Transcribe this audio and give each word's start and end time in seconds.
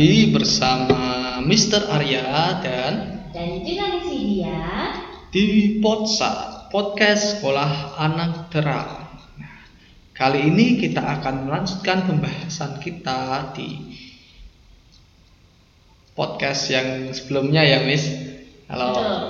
lagi 0.00 0.32
bersama 0.32 1.00
Mr. 1.44 1.92
Arya 1.92 2.56
dan 2.64 2.92
dan 3.36 3.60
juga 3.60 4.00
Miss 4.00 4.08
Widya 4.08 4.64
di 5.28 5.76
Potsa 5.76 6.64
Podcast 6.72 7.36
Sekolah 7.36 8.00
Anak 8.00 8.48
Terang. 8.48 9.12
Nah, 9.36 9.60
kali 10.16 10.48
ini 10.48 10.80
kita 10.80 11.04
akan 11.04 11.44
melanjutkan 11.44 12.08
pembahasan 12.08 12.80
kita 12.80 13.52
di 13.52 13.92
podcast 16.16 16.72
yang 16.72 17.12
sebelumnya 17.12 17.60
ya, 17.60 17.84
Miss. 17.84 18.08
Halo. 18.72 18.96
Betul. 18.96 19.20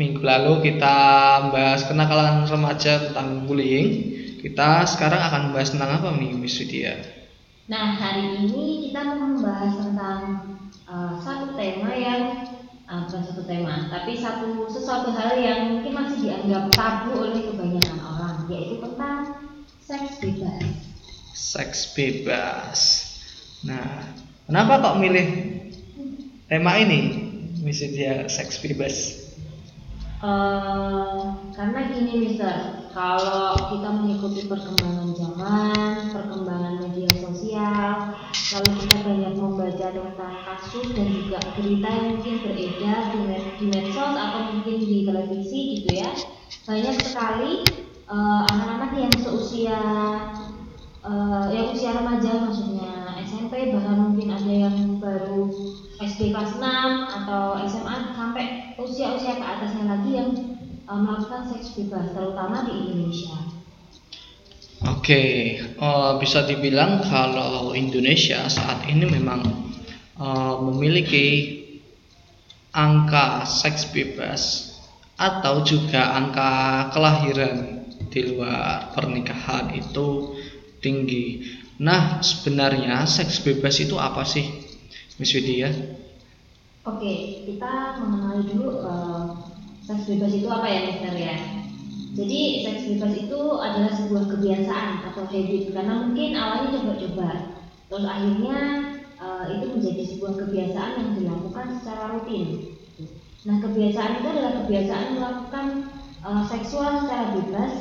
Minggu 0.00 0.22
lalu 0.24 0.52
kita 0.64 0.96
bahas 1.52 1.84
kenakalan 1.84 2.48
remaja 2.48 3.12
tentang 3.12 3.44
bullying. 3.44 4.16
Kita 4.40 4.88
sekarang 4.88 5.20
akan 5.28 5.40
membahas 5.52 5.76
tentang 5.76 6.00
apa 6.00 6.16
nih, 6.16 6.32
Miss 6.32 6.56
Widya? 6.56 7.17
Nah 7.68 8.00
hari 8.00 8.48
ini 8.48 8.88
kita 8.88 9.04
mau 9.04 9.28
membahas 9.28 9.76
tentang 9.76 10.20
uh, 10.88 11.20
satu 11.20 11.52
tema 11.52 11.92
yang 11.92 12.48
uh, 12.88 13.04
bukan 13.04 13.22
satu 13.28 13.44
tema, 13.44 13.92
tapi 13.92 14.16
satu 14.16 14.72
sesuatu 14.72 15.12
hal 15.12 15.36
yang 15.36 15.76
mungkin 15.76 15.92
masih 15.92 16.16
dianggap 16.32 16.72
tabu 16.72 17.28
oleh 17.28 17.44
kebanyakan 17.52 18.00
orang, 18.00 18.36
yaitu 18.48 18.80
tentang 18.80 19.52
seks 19.84 20.16
bebas. 20.16 20.64
Seks 21.36 21.78
bebas. 21.92 22.80
Nah, 23.68 24.16
kenapa 24.48 24.80
kok 24.80 24.96
milih 25.04 25.28
tema 26.48 26.72
ini, 26.80 27.00
Miss 27.60 27.84
Widya, 27.84 28.32
seks 28.32 28.64
bebas? 28.64 29.28
Eh, 30.18 31.20
karena 31.52 31.80
gini 31.92 32.12
Mister, 32.32 32.77
kalau 32.92 33.54
kita 33.72 33.88
mengikuti 33.92 34.48
perkembangan 34.48 35.10
zaman, 35.12 35.94
perkembangan 36.12 36.74
media 36.82 37.10
sosial, 37.20 38.16
lalu 38.28 38.70
kita 38.84 38.96
banyak 39.04 39.32
membaca 39.36 39.86
tentang 39.92 40.34
kasus 40.44 40.86
dan 40.96 41.08
juga 41.12 41.38
berita 41.56 41.88
yang 41.88 42.06
mungkin 42.16 42.34
beredar 42.42 43.00
di, 43.12 43.18
med- 43.28 43.52
di 43.60 43.66
medsos 43.68 44.12
atau 44.16 44.40
mungkin 44.52 44.76
di 44.80 45.04
televisi 45.04 45.58
gitu 45.78 45.90
ya, 46.00 46.10
banyak 46.64 46.96
sekali 47.00 47.52
eh, 48.08 48.42
anak-anak 48.52 48.90
yang 48.96 49.14
seusia 49.20 49.80
eh, 51.04 51.46
yang 51.52 51.66
usia 51.72 51.90
remaja 51.96 52.32
maksudnya 52.44 53.16
SMP 53.24 53.70
bahkan 53.76 53.96
mungkin 54.10 54.32
ada 54.32 54.52
yang 54.52 54.76
baru 54.96 55.48
SD 55.98 56.30
kelas 56.30 56.56
6 56.56 56.62
atau 57.22 57.58
SMA 57.66 57.96
sampai 58.14 58.46
usia-usia 58.78 59.36
ke 59.36 59.44
atasnya 59.44 59.84
lagi 59.90 60.10
yang 60.14 60.57
eh, 60.88 60.98
melakukan 60.98 61.52
seks 61.52 61.76
bebas 61.76 62.16
terutama 62.16 62.64
di 62.64 62.72
Indonesia. 62.72 63.36
Oke, 64.88 65.22
eh, 65.60 66.12
bisa 66.16 66.48
dibilang 66.48 67.04
kalau 67.04 67.76
Indonesia 67.76 68.48
saat 68.48 68.88
ini 68.88 69.04
memang 69.04 69.44
eh, 70.16 70.54
memiliki 70.64 71.26
angka 72.72 73.44
seks 73.44 73.92
bebas 73.92 74.72
atau 75.18 75.66
juga 75.66 76.14
angka 76.14 76.50
kelahiran 76.94 77.84
di 78.08 78.20
luar 78.32 78.94
pernikahan 78.94 79.74
itu 79.74 80.38
tinggi. 80.78 81.42
Nah, 81.82 82.22
sebenarnya 82.22 83.02
seks 83.06 83.42
bebas 83.42 83.78
itu 83.82 83.98
apa 83.98 84.22
sih, 84.22 84.46
Miss 85.18 85.34
Widya? 85.34 85.70
Oke, 86.86 87.44
kita 87.46 87.98
mengenali 87.98 88.46
dulu 88.46 88.82
eh, 88.82 89.47
seks 89.88 90.04
bebas 90.04 90.36
itu 90.36 90.48
apa 90.52 90.68
ya 90.68 90.80
Mister 90.84 91.16
ya. 91.16 91.36
Jadi 92.12 92.40
seks 92.60 92.82
bebas 92.92 93.14
itu 93.24 93.40
adalah 93.56 93.92
sebuah 93.96 94.24
kebiasaan 94.36 94.90
atau 95.08 95.24
habit 95.24 95.72
karena 95.72 95.94
mungkin 96.04 96.36
awalnya 96.36 96.76
coba-coba, 96.76 97.30
terus 97.88 98.04
akhirnya 98.04 98.58
eh, 99.16 99.44
itu 99.56 99.66
menjadi 99.72 100.02
sebuah 100.12 100.34
kebiasaan 100.44 100.92
yang 101.00 101.10
dilakukan 101.16 101.66
secara 101.80 102.02
rutin. 102.12 102.76
Nah 103.48 103.56
kebiasaan 103.64 104.12
itu 104.20 104.26
adalah 104.28 104.52
kebiasaan 104.60 105.06
melakukan 105.16 105.66
eh, 106.20 106.42
seksual 106.52 106.92
secara 107.08 107.24
bebas 107.40 107.72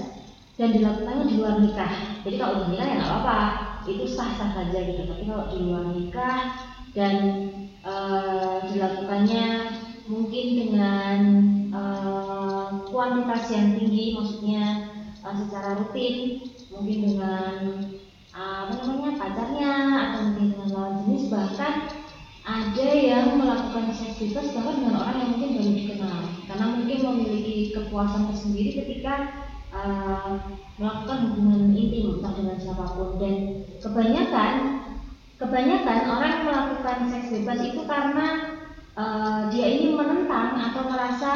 dan 0.56 0.69
dilakukannya 0.79 1.25
di 1.28 1.35
luar 1.44 1.59
nikah. 1.59 1.94
Jadi 2.24 2.35
kalau 2.39 2.56
di 2.63 2.66
nikah 2.72 2.88
ya 2.88 2.95
nggak 3.03 3.12
apa-apa, 3.12 3.39
itu 3.84 4.06
sah-sah 4.07 4.56
saja 4.56 4.79
gitu. 4.79 5.01
Tapi 5.12 5.24
kalau 5.28 5.51
di 5.51 5.59
luar 5.59 5.85
nikah 5.91 6.39
dan 6.95 7.16
eh, 7.84 8.57
dilakukannya 8.72 9.47
mungkin 10.07 10.45
dengan 10.56 11.19
kuantitas 12.97 13.53
yang 13.53 13.78
tinggi, 13.78 14.18
maksudnya 14.18 14.90
eh, 15.22 15.35
secara 15.46 15.78
rutin, 15.78 16.41
mungkin 16.74 16.97
dengan 17.06 17.53
eh, 18.34 18.58
apa 18.66 18.74
namanya 18.74 19.22
pacarnya 19.22 19.74
atau 20.09 20.19
mungkin 20.34 20.46
dengan 20.58 20.69
lawan 20.74 20.94
jenis 21.06 21.30
bahkan 21.30 21.74
ada 22.47 22.88
yang 22.90 23.38
melakukan 23.38 23.94
seks 23.94 24.18
bebas 24.18 24.50
bahkan 24.50 24.81
dengan 24.81 24.97
orang 24.97 25.18
yang 25.22 25.30
mungkin 25.38 25.50
baru 25.62 25.72
dikenal. 25.78 26.19
Karena 26.50 26.66
mungkin 26.74 27.00
memiliki 27.06 27.56
kepuasan 27.75 28.24
tersendiri 28.34 28.72
ketika 28.81 29.13
uh, 29.75 30.57
melakukan 30.80 31.28
hubungan 31.28 31.75
intim 31.75 32.18
entah 32.18 32.34
dengan 32.40 32.56
siapa 32.56 32.88
pun. 32.96 33.19
Dan 33.19 33.36
kebanyakan 33.84 34.53
kebanyakan 35.38 36.00
orang 36.07 36.36
melakukan 36.47 36.97
seks 37.12 37.36
bebas 37.36 37.59
itu 37.68 37.84
karena 37.84 38.28
uh, 38.96 39.52
dia 39.52 39.68
ini 39.68 39.91
menentang 39.91 40.56
atau 40.72 40.88
merasa 40.88 41.31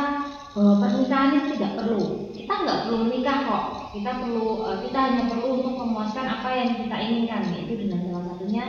bahwa 0.51 0.73
pernikahan 0.83 1.31
itu 1.37 1.47
tidak 1.55 1.73
perlu. 1.79 2.31
Kita 2.35 2.53
nggak 2.63 2.79
perlu 2.87 2.97
menikah 3.07 3.37
kok. 3.47 3.65
Kita 3.95 4.11
perlu 4.19 4.47
uh, 4.67 4.77
kita 4.83 4.99
hanya 4.99 5.23
perlu 5.31 5.47
untuk 5.59 5.73
memuaskan 5.79 6.25
apa 6.27 6.49
yang 6.55 6.69
kita 6.75 6.95
inginkan. 6.99 7.41
Yaitu 7.55 7.73
dengan 7.87 7.99
salah 8.07 8.23
satunya 8.35 8.65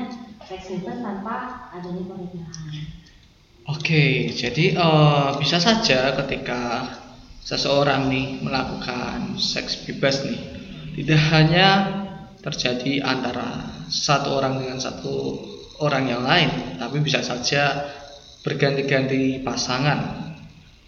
seks 0.46 0.64
bebas 0.70 0.98
tanpa 1.02 1.68
adanya 1.74 2.02
pernikahan. 2.06 3.02
Oke, 3.70 4.26
jadi 4.34 4.74
eh, 4.74 5.28
bisa 5.38 5.62
saja 5.62 6.18
ketika 6.18 6.82
seseorang 7.46 8.10
nih 8.10 8.42
melakukan 8.42 9.38
seks 9.38 9.86
bebas 9.86 10.26
nih, 10.26 10.38
tidak 10.98 11.22
hanya 11.30 11.68
terjadi 12.42 13.06
antara 13.06 13.70
satu 13.86 14.34
orang 14.34 14.58
dengan 14.58 14.82
satu 14.82 15.38
orang 15.78 16.10
yang 16.10 16.26
lain, 16.26 16.50
tapi 16.78 16.98
bisa 17.06 17.22
saja 17.22 17.86
berganti-ganti 18.42 19.46
pasangan. 19.46 20.21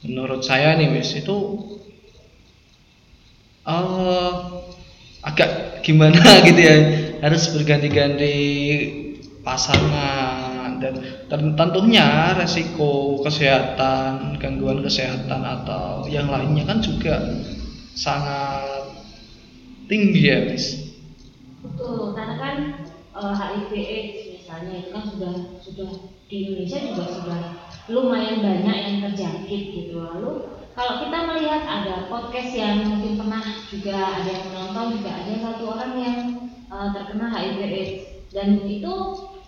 Menurut 0.04 0.44
saya 0.44 0.76
nih, 0.78 0.88
Wis, 0.94 1.10
itu 1.16 1.36
eh 3.64 4.32
agak 5.24 5.80
gimana 5.80 6.20
gitu 6.48 6.60
ya, 6.60 6.76
harus 7.24 7.48
berganti-ganti 7.56 8.34
pasangan 9.40 10.80
dan 10.80 10.94
ten- 11.28 11.56
tentunya 11.56 12.32
resiko 12.36 13.20
kesehatan, 13.24 14.36
gangguan 14.40 14.80
kesehatan 14.84 15.40
atau 15.40 16.04
yang 16.08 16.28
lainnya 16.28 16.64
kan 16.68 16.78
juga 16.84 17.24
sangat 17.96 18.92
tinggi 19.88 20.22
ya, 20.28 20.38
Miss. 20.48 20.66
Betul, 21.64 22.12
karena 22.12 22.34
kan 22.36 22.56
eh, 23.16 23.34
HIV 23.40 23.70
AIDS 23.72 24.18
misalnya 24.40 24.74
itu 24.84 24.90
kan 24.92 25.04
sudah 25.08 25.34
sudah 25.64 25.90
di 26.28 26.36
Indonesia 26.44 26.78
juga 26.92 27.04
sudah 27.08 27.40
lumayan 27.88 28.40
banyak 28.40 28.76
yang 28.76 28.96
terjangkit 29.08 29.62
gitu. 29.76 30.00
Lalu 30.00 30.48
kalau 30.72 31.04
kita 31.04 31.18
melihat 31.28 31.62
ada 31.62 32.08
podcast 32.08 32.50
yang 32.56 32.82
mungkin 32.82 33.20
pernah 33.20 33.44
juga 33.68 33.96
ada 34.20 34.28
yang 34.28 34.44
menonton 34.50 34.86
juga 34.98 35.10
ada 35.12 35.32
satu 35.38 35.62
orang 35.70 35.92
yang 36.00 36.18
eh, 36.48 36.88
terkena 36.96 37.26
HIV 37.30 37.58
AIDS 37.60 37.92
dan 38.32 38.48
itu 38.66 38.94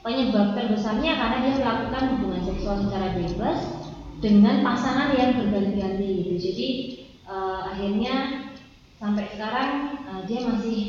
penyebab 0.06 0.54
terbesarnya 0.54 1.18
karena 1.18 1.36
dia 1.42 1.54
melakukan 1.58 2.04
hubungan 2.14 2.42
seksual 2.46 2.76
secara 2.86 3.08
bebas 3.18 3.58
dengan 4.22 4.62
pasangan 4.62 5.12
yang 5.18 5.34
berganti-ganti 5.40 6.08
gitu. 6.22 6.32
Jadi 6.38 6.68
eh, 7.24 7.60
akhirnya 7.72 8.14
sampai 9.00 9.24
sekarang 9.32 9.70
eh, 10.06 10.20
dia 10.28 10.40
masih 10.44 10.80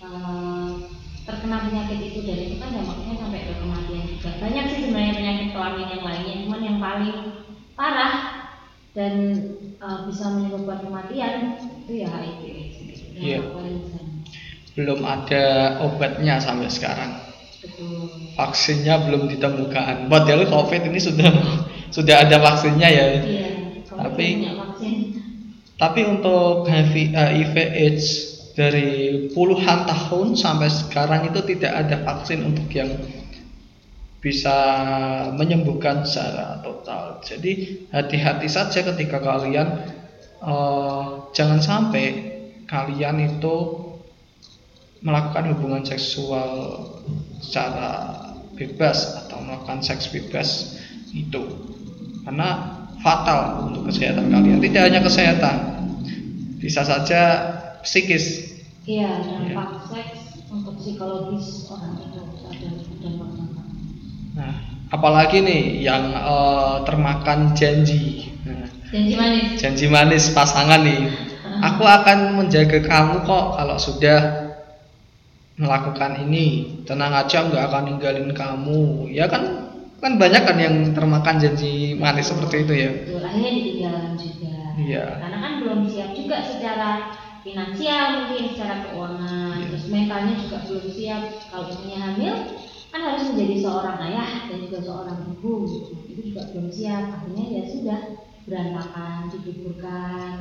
eh, 0.00 0.93
terkena 1.24 1.56
penyakit 1.64 1.98
itu 2.04 2.20
dan 2.22 2.38
itu 2.38 2.54
kan 2.56 2.68
dampaknya 2.70 3.14
sampai 3.16 3.40
ke 3.42 3.54
kematian 3.56 4.02
juga 4.06 4.30
banyak 4.38 4.64
sih 4.68 4.80
sebenarnya 4.84 5.14
penyakit 5.14 5.48
kelamin 5.50 5.88
yang 5.88 6.04
lainnya 6.04 6.34
cuman 6.44 6.60
yang 6.60 6.78
paling 6.78 7.16
parah 7.72 8.14
dan 8.92 9.14
eh, 9.74 9.98
bisa 10.06 10.24
menyebabkan 10.30 10.78
kematian 10.84 11.32
itu 11.80 11.92
ya 11.96 12.08
HIV 12.08 12.42
gitu. 12.44 13.02
Yang 13.14 13.24
Iya. 13.24 13.38
Belum 14.74 15.00
ada 15.00 15.44
obatnya 15.80 16.38
sampai 16.38 16.66
sekarang. 16.66 17.14
betul 17.62 18.10
Vaksinnya 18.34 19.06
belum 19.06 19.30
ditemukan. 19.30 20.10
Padahal 20.10 20.44
COVID 20.44 20.82
ini 20.84 20.98
sudah 20.98 21.30
sudah 21.96 22.26
ada 22.26 22.36
vaksinnya 22.38 22.88
ya. 22.90 23.04
iya 23.22 23.48
Tapi- 23.86 24.44
vaksin 24.44 24.94
Tapi 25.74 26.00
untuk 26.06 26.66
HIV, 26.66 27.10
HIV 27.10 27.54
AIDS 27.56 28.06
dari 28.54 29.28
puluhan 29.34 29.82
tahun 29.84 30.38
sampai 30.38 30.70
sekarang 30.70 31.26
itu 31.30 31.42
tidak 31.54 31.72
ada 31.74 31.96
vaksin 32.06 32.46
untuk 32.46 32.70
yang 32.70 32.90
bisa 34.22 34.56
menyembuhkan 35.36 36.06
secara 36.06 36.62
total. 36.64 37.20
Jadi 37.20 37.84
hati-hati 37.92 38.48
saja 38.48 38.80
ketika 38.80 39.20
kalian 39.20 39.68
eh, 40.40 41.04
jangan 41.34 41.60
sampai 41.60 42.04
kalian 42.64 43.20
itu 43.20 43.84
melakukan 45.04 45.52
hubungan 45.52 45.84
seksual 45.84 46.80
secara 47.44 48.16
bebas 48.56 49.26
atau 49.26 49.42
melakukan 49.44 49.84
seks 49.84 50.08
bebas 50.08 50.80
itu. 51.12 51.42
Karena 52.24 52.80
fatal 53.04 53.68
untuk 53.68 53.92
kesehatan 53.92 54.32
kalian. 54.32 54.64
Tidak 54.64 54.82
hanya 54.88 55.04
kesehatan. 55.04 55.56
Bisa 56.56 56.80
saja 56.80 57.20
psikis. 57.84 58.56
Iya 58.84 59.22
dampak 59.22 59.68
ya. 59.70 59.80
seks 59.88 60.20
untuk 60.48 60.76
psikologis 60.76 61.68
orang 61.72 62.00
itu 62.00 62.20
ada 62.48 62.68
dampak 63.00 63.28
nah 64.34 64.74
apalagi 64.90 65.46
nih 65.46 65.62
yang 65.86 66.10
uh, 66.10 66.82
termakan 66.82 67.54
janji. 67.54 68.34
Nah, 68.42 68.66
janji 68.90 69.14
manis. 69.14 69.46
janji 69.58 69.86
manis 69.86 70.24
pasangan 70.34 70.82
nih. 70.82 71.10
Aku 71.62 71.86
akan 71.86 72.42
menjaga 72.42 72.82
kamu 72.82 73.24
kok 73.24 73.46
kalau 73.56 73.76
sudah 73.78 74.20
melakukan 75.54 76.18
ini. 76.26 76.78
Tenang 76.82 77.14
aja 77.14 77.46
nggak 77.46 77.64
akan 77.70 77.82
ninggalin 77.94 78.30
kamu. 78.34 79.08
Ya 79.14 79.30
kan 79.30 79.70
kan 80.02 80.20
banyak 80.20 80.42
kan 80.44 80.56
yang 80.60 80.76
termakan 80.92 81.40
janji 81.40 81.96
manis 81.96 82.28
seperti 82.28 82.66
itu 82.68 82.74
ya. 82.74 82.90
Betul, 82.92 83.22
akhirnya 83.24 83.52
ditinggalkan 83.54 84.12
juga. 84.18 84.54
Iya. 84.74 85.06
Karena 85.22 85.38
kan 85.40 85.52
belum 85.62 85.80
siap 85.88 86.10
juga 86.12 86.36
secara 86.42 86.90
finansial 87.44 88.04
mungkin 88.24 88.42
secara 88.56 88.74
keuangan. 88.88 89.56
Iya. 89.60 89.66
terus 89.68 89.84
mentalnya 89.92 90.34
juga 90.40 90.58
belum 90.64 90.86
siap. 90.88 91.22
Kalau 91.52 91.66
punya 91.76 91.98
hamil 92.00 92.34
kan 92.88 93.00
harus 93.04 93.24
menjadi 93.34 93.56
seorang 93.60 93.98
ayah 94.10 94.30
dan 94.48 94.58
juga 94.64 94.78
seorang 94.80 95.18
ibu 95.36 95.54
itu 96.08 96.20
juga 96.32 96.42
belum 96.50 96.68
siap. 96.72 97.04
Akhirnya 97.20 97.44
ya 97.52 97.62
sudah 97.68 98.00
berantakan 98.48 99.18
dikuburkan 99.28 100.32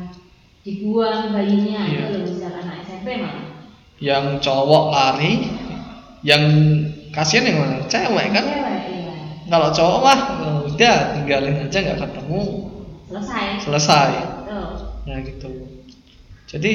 dibuang 0.63 1.35
bayinya. 1.35 1.81
Iya. 1.91 1.99
itu 2.07 2.13
loh 2.15 2.21
misal 2.31 2.53
anak 2.55 2.75
SMP 2.87 3.07
malah. 3.19 3.45
Yang 3.99 4.25
cowok 4.41 4.85
lari 4.95 5.33
yang 6.23 6.43
kasihan 7.11 7.51
yang 7.51 7.57
mana? 7.59 7.77
Cewek 7.91 8.27
kan? 8.31 8.45
Cewek 8.47 8.81
kalau 9.43 9.69
cowok 9.69 9.99
mah 10.01 10.19
udah 10.65 10.97
tinggalin 11.13 11.67
aja 11.67 11.77
nggak 11.83 11.99
ketemu. 11.99 12.41
Selesai. 13.11 13.45
Selesai. 13.61 14.11
Nah 15.03 15.19
gitu 15.19 15.82
jadi 16.53 16.73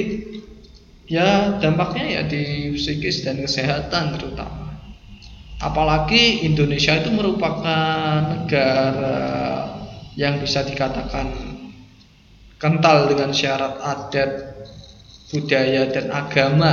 ya 1.07 1.63
dampaknya 1.63 2.19
ya 2.19 2.23
di 2.27 2.75
psikis 2.75 3.23
dan 3.23 3.39
kesehatan 3.39 4.19
terutama. 4.19 4.75
Apalagi 5.63 6.43
Indonesia 6.43 6.99
itu 6.99 7.15
merupakan 7.15 8.23
negara 8.27 9.23
yang 10.19 10.43
bisa 10.43 10.67
dikatakan 10.67 11.31
kental 12.59 13.07
dengan 13.07 13.31
syarat 13.31 13.79
adat 13.79 14.31
budaya 15.31 15.87
dan 15.95 16.11
agama. 16.11 16.73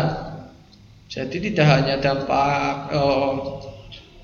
Jadi 1.06 1.54
tidak 1.54 1.68
hanya 1.70 2.02
dampak 2.02 2.90
oh, 2.98 3.62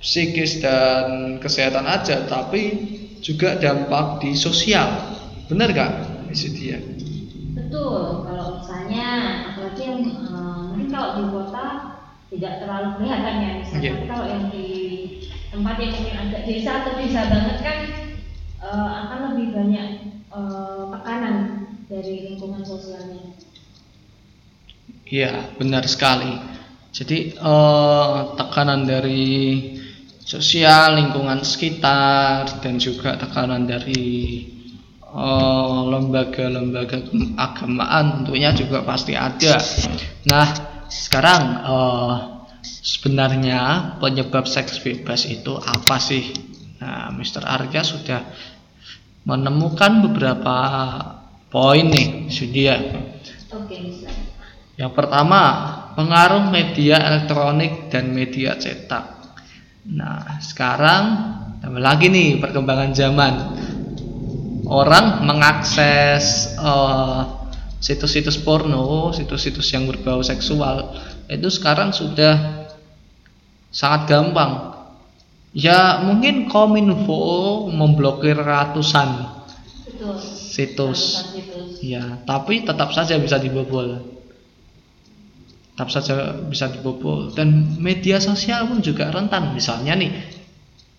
psikis 0.01 0.57
dan 0.57 1.37
kesehatan 1.37 1.85
aja 1.85 2.25
tapi 2.25 2.97
juga 3.21 3.61
dampak 3.61 4.25
di 4.25 4.33
sosial. 4.33 4.89
Benar 5.45 5.69
gak 5.69 5.91
itu 6.31 6.47
dia 6.55 6.79
betul 7.71 8.27
kalau 8.27 8.59
misalnya 8.59 9.07
apalagi 9.47 9.81
yang 9.87 10.03
um, 10.27 10.75
mungkin 10.75 10.90
kalau 11.01 11.17
di 11.17 11.25
kota 11.33 11.65
tidak 12.29 12.53
terlalu 12.61 12.89
kelihatan 13.01 13.35
ya 13.41 13.51
misalnya 13.57 13.81
yeah. 13.81 13.93
tapi 13.97 14.05
kalau 14.05 14.25
yang 14.29 14.45
di 14.53 14.67
tempat 15.49 15.75
yang 15.81 15.91
mungkin 15.97 16.15
agak 16.21 16.41
desa 16.45 16.71
atau 16.85 16.93
desa 17.01 17.21
banget 17.25 17.57
kan 17.65 17.79
uh, 18.61 18.89
akan 19.03 19.19
lebih 19.33 19.47
banyak 19.57 19.89
uh, 20.29 20.93
tekanan 20.93 21.35
dari 21.89 22.13
lingkungan 22.29 22.61
sosialnya 22.61 23.33
iya 25.09 25.49
benar 25.57 25.83
sekali 25.89 26.37
jadi 26.93 27.33
uh, 27.41 28.37
tekanan 28.37 28.85
dari 28.85 29.33
sosial, 30.31 30.95
lingkungan 30.95 31.43
sekitar, 31.43 32.63
dan 32.63 32.79
juga 32.79 33.19
tekanan 33.19 33.67
dari 33.67 34.47
eh, 35.03 35.79
lembaga-lembaga 35.91 37.11
uh, 37.11 37.35
agamaan 37.35 38.23
tentunya 38.23 38.55
juga 38.55 38.83
pasti 38.87 39.11
ada. 39.11 39.59
Nah, 40.31 40.47
sekarang 40.91 41.41
uh, 41.63 42.15
sebenarnya 42.61 43.95
penyebab 44.03 44.43
seks 44.43 44.83
bebas 44.83 45.23
itu 45.23 45.55
apa 45.55 45.95
sih? 46.03 46.35
Nah, 46.83 47.15
Mr. 47.15 47.47
Arga 47.47 47.81
sudah 47.81 48.21
menemukan 49.23 50.03
beberapa 50.03 50.55
poin 51.47 51.87
nih, 51.87 52.27
sudah. 52.27 52.79
Oke, 53.55 54.03
Yang 54.75 54.91
pertama, 54.97 55.41
pengaruh 55.95 56.51
media 56.51 56.99
elektronik 56.99 57.87
dan 57.87 58.11
media 58.11 58.59
cetak. 58.59 59.05
Nah, 59.93 60.41
sekarang 60.43 61.03
tambah 61.61 61.79
lagi 61.79 62.11
nih 62.11 62.41
perkembangan 62.41 62.91
zaman. 62.91 63.33
Orang 64.65 65.27
mengakses 65.27 66.55
eh, 66.55 67.21
situs-situs 67.81 68.37
porno, 68.45 69.09
situs-situs 69.09 69.65
yang 69.73 69.89
berbau 69.89 70.21
seksual 70.21 70.93
itu 71.25 71.49
sekarang 71.49 71.89
sudah 71.89 72.67
sangat 73.73 74.01
gampang. 74.05 74.77
Ya 75.51 75.99
mungkin 76.05 76.47
Kominfo 76.47 77.67
memblokir 77.67 78.37
ratusan 78.37 79.41
situs. 80.29 81.33
Ya, 81.81 82.21
tapi 82.29 82.61
tetap 82.61 82.93
saja 82.93 83.17
bisa 83.17 83.41
dibobol. 83.41 84.05
Tetap 85.73 85.89
saja 85.89 86.15
bisa 86.45 86.69
dibobol. 86.69 87.33
Dan 87.33 87.81
media 87.81 88.21
sosial 88.21 88.69
pun 88.69 88.85
juga 88.85 89.09
rentan. 89.09 89.57
Misalnya 89.57 89.97
nih 89.97 90.13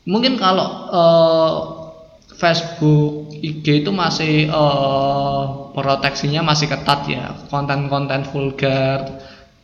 mungkin 0.03 0.35
kalau 0.35 0.69
uh, 0.91 1.55
Facebook 2.35 3.31
IG 3.39 3.87
itu 3.87 3.91
masih 3.95 4.51
uh, 4.51 5.62
proteksinya 5.75 6.45
masih 6.45 6.69
ketat 6.69 7.01
ya. 7.09 7.35
Konten-konten 7.49 8.29
vulgar 8.29 9.09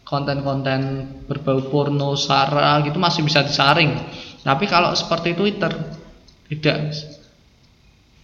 konten-konten 0.09 1.05
berbau 1.29 1.61
porno 1.69 2.17
sara 2.17 2.81
gitu 2.81 2.97
masih 2.97 3.29
bisa 3.29 3.45
disaring. 3.45 3.93
Tapi 4.41 4.65
kalau 4.65 4.97
seperti 4.97 5.37
Twitter 5.37 5.69
tidak. 6.49 6.97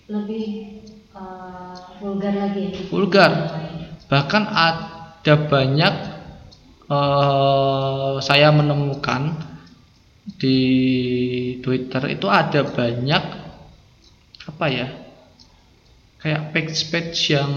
Lebih 0.09 0.81
uh, 1.13 1.77
vulgar 2.01 2.33
lagi 2.33 2.89
vulgar. 2.89 3.33
Bahkan 4.09 4.43
ada 4.49 5.35
banyak 5.45 5.95
uh, 6.89 8.17
saya 8.25 8.49
menemukan 8.49 9.37
di 10.41 10.59
Twitter 11.61 12.17
itu 12.17 12.27
ada 12.33 12.65
banyak 12.65 13.25
apa 14.45 14.67
ya 14.73 14.89
kayak 16.25 16.57
page-page 16.57 17.37
yang 17.37 17.53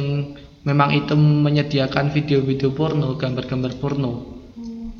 memang 0.67 0.91
itu 0.91 1.15
menyediakan 1.15 2.11
video-video 2.11 2.75
porno, 2.75 3.15
gambar-gambar 3.15 3.79
porno. 3.79 4.43
Hmm. 4.59 4.91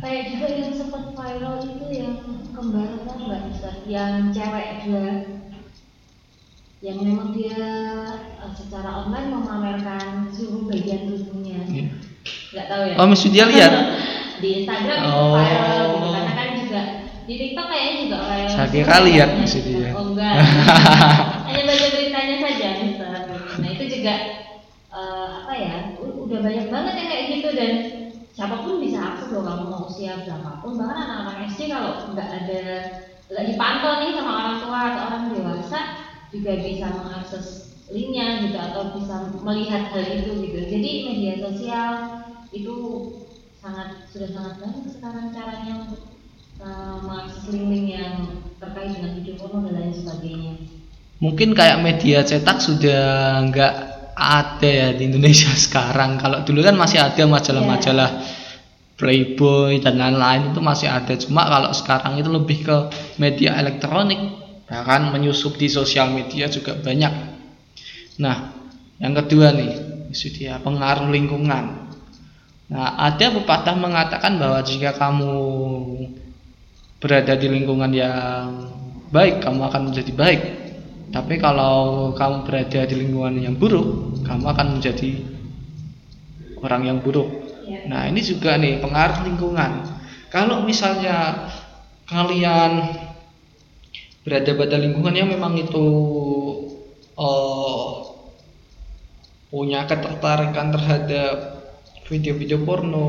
Kayak 0.00 0.24
juga 0.32 0.46
yang 0.56 0.72
sempat 0.72 1.12
viral 1.12 1.56
itu 1.60 1.86
yang 1.92 2.16
kembar 2.56 2.88
enggak 3.04 3.40
Ustaz? 3.52 3.76
Yang 3.84 4.12
cewek 4.32 4.68
juga 4.88 5.06
yang 6.80 6.98
memang 7.04 7.36
dia 7.36 7.60
uh, 8.40 8.52
secara 8.56 9.04
online 9.04 9.36
memamerkan 9.36 10.32
seluruh 10.32 10.72
bagian 10.72 11.12
tubuhnya. 11.12 11.60
Yeah 11.68 11.92
nggak 12.56 12.66
tahu 12.70 12.82
ya 12.88 12.94
oh 12.98 13.06
mesti 13.06 13.26
dia 13.30 13.44
lihat 13.46 13.72
di 14.42 14.48
Instagram 14.62 14.98
oh. 15.04 15.36
viral 15.36 15.84
gitu 15.92 16.08
karena 16.12 16.32
kan 16.32 16.48
juga 16.60 16.82
di 17.26 17.34
TikTok 17.34 17.66
kayaknya 17.66 17.94
juga 18.06 18.16
viral 18.22 18.54
saya 18.54 18.68
kira 18.70 18.96
lihat 19.04 19.28
dia 19.66 19.90
oh 19.92 20.04
enggak 20.14 20.34
hanya 21.46 21.62
baca 21.66 21.86
beritanya 21.92 22.36
saja 22.42 22.68
Mister 22.82 23.08
nah 23.56 23.68
itu 23.72 23.84
juga 23.88 24.14
uh, 24.92 25.28
apa 25.44 25.52
ya 25.56 25.76
udah 26.00 26.38
banyak 26.42 26.66
banget 26.68 26.94
yang 26.96 27.08
kayak 27.08 27.24
gitu 27.32 27.48
dan 27.54 27.72
siapa 28.36 28.56
pun 28.60 28.80
bisa 28.80 28.98
akses 29.00 29.25
loh 29.36 29.44
kamu 29.44 29.64
mau 29.68 29.82
usia 29.84 30.24
berapapun 30.24 30.80
bahkan 30.80 30.96
anak-anak 31.04 31.52
SD 31.52 31.60
kalau 31.68 32.08
nggak 32.16 32.28
ada 32.32 32.62
nggak 33.28 33.44
dipantau 33.52 33.92
nih 34.00 34.10
sama 34.16 34.32
orang 34.32 34.56
tua 34.64 34.80
atau 34.88 35.02
orang 35.12 35.22
dewasa 35.28 35.80
juga 36.32 36.52
bisa 36.56 36.86
mengakses 36.90 37.46
linknya 37.92 38.48
gitu 38.48 38.58
atau 38.58 38.96
bisa 38.96 39.30
melihat 39.44 39.92
hal 39.92 40.04
itu 40.08 40.32
gitu 40.48 40.58
jadi 40.66 40.90
media 41.12 41.34
sosial 41.38 41.90
itu 42.50 42.74
sangat 43.60 44.08
sudah 44.10 44.28
sangat 44.30 44.54
banyak 44.62 44.84
sekarang 44.88 45.26
caranya 45.34 45.74
untuk 45.84 46.02
uh, 46.62 46.96
mengakses 47.02 47.44
link-link 47.50 47.98
yang 47.98 48.14
terkait 48.62 48.94
dengan 48.96 49.10
video 49.18 49.34
porno 49.36 49.66
dan 49.66 49.74
lain 49.74 49.92
sebagainya. 49.92 50.54
Mungkin 51.18 51.56
kayak 51.56 51.80
media 51.80 52.22
cetak 52.22 52.60
sudah 52.60 53.04
nggak 53.48 53.74
ada 54.16 54.68
ya 54.68 54.88
di 54.96 55.10
Indonesia 55.10 55.50
sekarang. 55.66 56.20
Kalau 56.20 56.44
dulu 56.44 56.60
kan 56.64 56.76
masih 56.76 57.02
ada 57.02 57.22
majalah-majalah 57.26 58.10
yeah. 58.14 58.35
Playboy 58.96 59.84
dan 59.84 60.00
lain-lain 60.00 60.56
itu 60.56 60.60
masih 60.64 60.88
ada. 60.88 61.12
Cuma 61.20 61.44
kalau 61.44 61.70
sekarang 61.76 62.16
itu 62.16 62.32
lebih 62.32 62.64
ke 62.64 62.76
media 63.20 63.56
elektronik, 63.60 64.18
bahkan 64.64 65.12
menyusup 65.12 65.60
di 65.60 65.68
sosial 65.68 66.12
media 66.16 66.48
juga 66.48 66.72
banyak. 66.80 67.12
Nah, 68.16 68.56
yang 68.96 69.12
kedua 69.12 69.52
nih, 69.52 69.72
itu 70.08 70.32
dia 70.32 70.56
pengaruh 70.64 71.12
lingkungan 71.12 71.86
Nah, 72.66 72.98
ada 72.98 73.30
pepatah 73.30 73.78
mengatakan 73.78 74.42
bahwa 74.42 74.58
jika 74.66 74.90
kamu 74.98 75.38
berada 76.98 77.38
di 77.38 77.46
lingkungan 77.46 77.94
yang 77.94 78.50
baik, 79.14 79.38
kamu 79.38 79.70
akan 79.70 79.82
menjadi 79.90 80.12
baik. 80.12 80.42
Tapi 81.14 81.38
kalau 81.38 82.10
kamu 82.18 82.42
berada 82.42 82.80
di 82.90 82.94
lingkungan 82.98 83.38
yang 83.38 83.54
buruk, 83.54 84.18
kamu 84.26 84.44
akan 84.50 84.66
menjadi 84.78 85.22
orang 86.58 86.90
yang 86.90 86.98
buruk. 86.98 87.30
Ya. 87.66 87.82
Nah, 87.90 88.06
ini 88.06 88.22
juga 88.22 88.54
nih 88.54 88.78
pengaruh 88.78 89.26
lingkungan. 89.26 89.82
Kalau 90.30 90.62
misalnya 90.62 91.50
kalian 92.06 92.94
berada 94.22 94.54
pada 94.54 94.76
lingkungan 94.78 95.14
yang 95.14 95.30
memang 95.30 95.58
itu 95.58 95.86
uh, 97.18 98.06
punya 99.50 99.86
ketertarikan 99.90 100.70
terhadap 100.70 101.34
video-video 102.06 102.62
porno, 102.62 103.06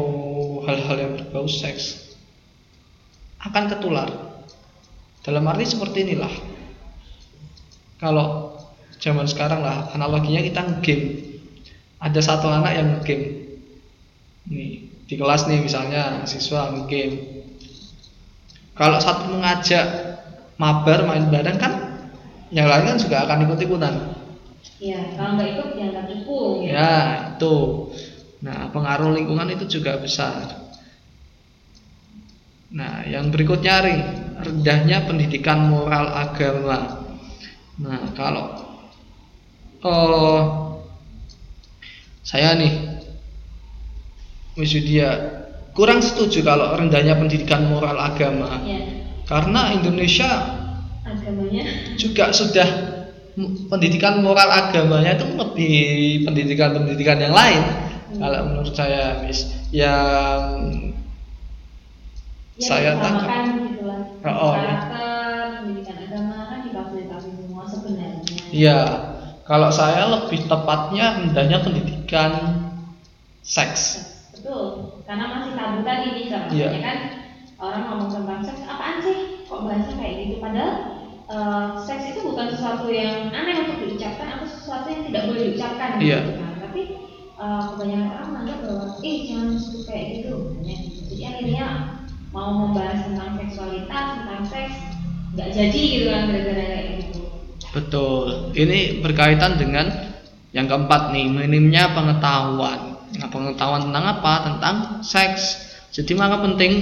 hal-hal 0.65 0.97
yang 0.97 1.13
berbau 1.21 1.45
seks 1.45 2.07
akan 3.41 3.69
ketular. 3.69 4.09
Dalam 5.21 5.43
arti 5.45 5.65
seperti 5.67 6.07
inilah. 6.07 6.33
Kalau 7.97 8.57
zaman 8.97 9.25
sekarang 9.25 9.61
lah 9.61 9.93
analoginya 9.93 10.41
kita 10.41 10.81
game. 10.81 11.05
Ada 11.97 12.21
satu 12.21 12.47
anak 12.49 12.73
yang 12.77 12.89
game. 13.01 13.46
Nih, 14.47 14.87
di 15.07 15.15
kelas 15.19 15.47
nih 15.51 15.59
misalnya 15.59 16.23
siswa 16.23 16.71
game. 16.87 17.43
Kalau 18.77 18.99
satu 19.01 19.27
mengajak 19.33 19.85
mabar 20.55 21.03
main 21.03 21.27
bareng 21.27 21.57
kan 21.59 21.73
yang 22.53 22.71
lain 22.71 22.95
kan 22.95 22.97
juga 23.01 23.17
akan 23.27 23.43
ikut-ikutan. 23.49 23.93
Iya, 24.77 25.17
kalau 25.17 25.35
nggak 25.35 25.49
ikut 25.57 25.67
dianggap 25.73 26.05
cupu. 26.07 26.39
Gitu. 26.63 26.71
Ya, 26.71 26.93
itu. 27.33 27.57
Nah, 28.45 28.69
pengaruh 28.69 29.17
lingkungan 29.17 29.49
itu 29.49 29.65
juga 29.79 29.97
besar. 29.97 30.69
Nah, 32.71 33.01
yang 33.09 33.33
berikutnya 33.33 33.75
ring, 33.81 34.01
rendahnya 34.37 35.07
pendidikan 35.09 35.71
moral 35.71 36.13
agama. 36.13 37.09
Nah, 37.81 38.13
kalau 38.13 38.45
oh 39.81 40.41
saya 42.21 42.53
nih 42.59 42.96
dia 44.65 45.09
kurang 45.77 46.01
setuju 46.01 46.41
kalau 46.41 46.73
rendahnya 46.73 47.13
pendidikan 47.13 47.69
moral 47.69 47.97
agama. 48.01 48.57
Ya. 48.65 48.81
Karena 49.27 49.75
Indonesia 49.75 50.29
agamanya 51.07 51.65
juga 51.95 52.31
sudah 52.31 52.67
pendidikan 53.69 54.25
moral 54.25 54.49
agamanya 54.49 55.13
itu 55.13 55.25
lebih 55.37 55.77
pendidikan-pendidikan 56.25 57.21
yang 57.21 57.35
lain 57.37 57.61
hmm. 57.61 58.17
kalau 58.17 58.39
menurut 58.49 58.73
saya 58.73 59.21
mis 59.21 59.53
yang 59.69 60.41
ya, 62.57 62.65
saya 62.65 62.91
tangkap 62.97 63.29
gitu 63.61 63.85
lah. 63.85 64.01
oh, 64.25 64.53
karakter 64.57 65.45
pendidikan 65.61 65.97
agama 66.01 66.37
kan 66.49 67.19
semua 67.21 67.63
sebenarnya 67.69 68.21
iya 68.49 68.79
kalau 69.45 69.69
saya 69.69 70.09
lebih 70.17 70.49
tepatnya 70.49 71.21
hendaknya 71.21 71.61
pendidikan 71.61 72.31
seks 73.45 74.01
betul. 74.39 74.65
Karena 75.03 75.25
masih 75.37 75.51
tabu 75.57 75.79
tadi 75.81 76.07
nih 76.13 76.25
sama 76.29 76.47
yeah. 76.53 76.71
kan 76.79 76.97
orang 77.57 77.83
ngomong 77.89 78.09
tentang 78.13 78.41
seks 78.45 78.61
apaan 78.65 79.01
sih? 79.01 79.17
Kok 79.49 79.65
bahasa 79.65 79.91
kayak 79.97 80.15
gitu? 80.23 80.35
Padahal 80.37 80.97
uh, 81.27 81.67
seks 81.83 82.15
itu 82.15 82.19
bukan 82.23 82.47
sesuatu 82.51 82.87
yang 82.89 83.31
aneh 83.31 83.67
untuk 83.67 83.77
diucapkan 83.83 84.39
atau 84.39 84.47
sesuatu 84.47 84.87
yang 84.87 85.03
tidak 85.11 85.23
boleh 85.27 85.41
diucapkan 85.51 85.89
yeah. 85.99 86.23
gitu 86.23 86.31
kan 86.39 86.51
tapi 86.67 86.81
uh, 87.39 87.61
kebanyakan 87.73 88.09
orang 88.11 88.29
menganggap 88.33 88.59
bahwa 88.65 88.85
eh 89.03 89.17
jangan 89.27 89.49
sebut 89.59 89.83
kayak 89.87 90.05
gitu 90.19 90.35
gitu 90.63 90.99
jadi 91.15 91.23
akhirnya 91.31 91.65
mau 92.35 92.49
membahas 92.51 93.07
tentang 93.07 93.39
seksualitas 93.39 94.05
tentang 94.19 94.43
seks 94.43 94.75
nggak 95.35 95.49
jadi 95.53 95.79
gitu 95.79 96.07
kan 96.09 96.23
gara-gara 96.33 96.65
kayak 96.65 96.87
gitu. 97.03 97.19
Betul. 97.67 98.27
Ini 98.57 98.79
berkaitan 99.05 99.59
dengan 99.59 99.85
yang 100.55 100.65
keempat 100.65 101.13
nih 101.13 101.27
minimnya 101.29 101.93
pengetahuan 101.93 102.86
nah 103.15 103.27
pengetahuan 103.31 103.87
tentang 103.87 104.05
apa 104.19 104.33
tentang 104.51 104.75
seks 104.99 105.41
jadi 105.95 106.11
maka 106.19 106.43
penting 106.43 106.73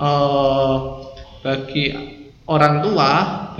uh, 0.00 1.04
bagi 1.44 1.92
orang 2.48 2.80
tua 2.80 3.10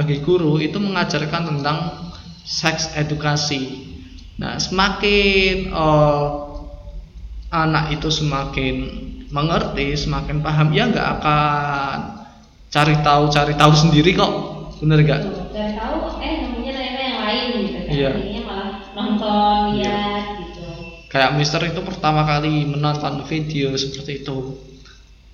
bagi 0.00 0.24
guru 0.24 0.56
itu 0.56 0.80
mengajarkan 0.80 1.52
tentang 1.52 2.08
seks 2.48 2.96
edukasi 2.96 3.90
Nah, 4.40 4.56
semakin 4.56 5.68
uh, 5.68 6.24
anak 7.52 8.00
itu 8.00 8.08
semakin 8.08 8.76
mengerti, 9.28 9.92
semakin 10.00 10.40
paham, 10.40 10.72
ya 10.72 10.88
nggak 10.88 11.08
akan 11.20 11.98
cari 12.72 12.96
tahu 13.04 13.28
cari 13.28 13.52
tahu 13.52 13.72
sendiri 13.76 14.16
kok, 14.16 14.32
bener 14.80 15.04
gak? 15.04 15.20
Cari 15.52 15.76
tahu, 15.76 16.16
eh 16.24 16.34
namanya 16.40 16.72
ternyata 16.72 17.00
yang 17.04 17.20
lain 17.20 17.46
gitu 17.52 17.78
kan? 17.84 17.92
Iya. 17.92 18.10
Akhirnya 18.16 18.42
malah 18.48 18.70
nonton, 18.96 19.60
iya. 19.76 20.19
Kayak 21.10 21.34
Mister 21.34 21.58
itu 21.66 21.82
pertama 21.82 22.22
kali 22.22 22.70
menonton 22.70 23.26
video 23.26 23.74
seperti 23.74 24.22
itu 24.22 24.56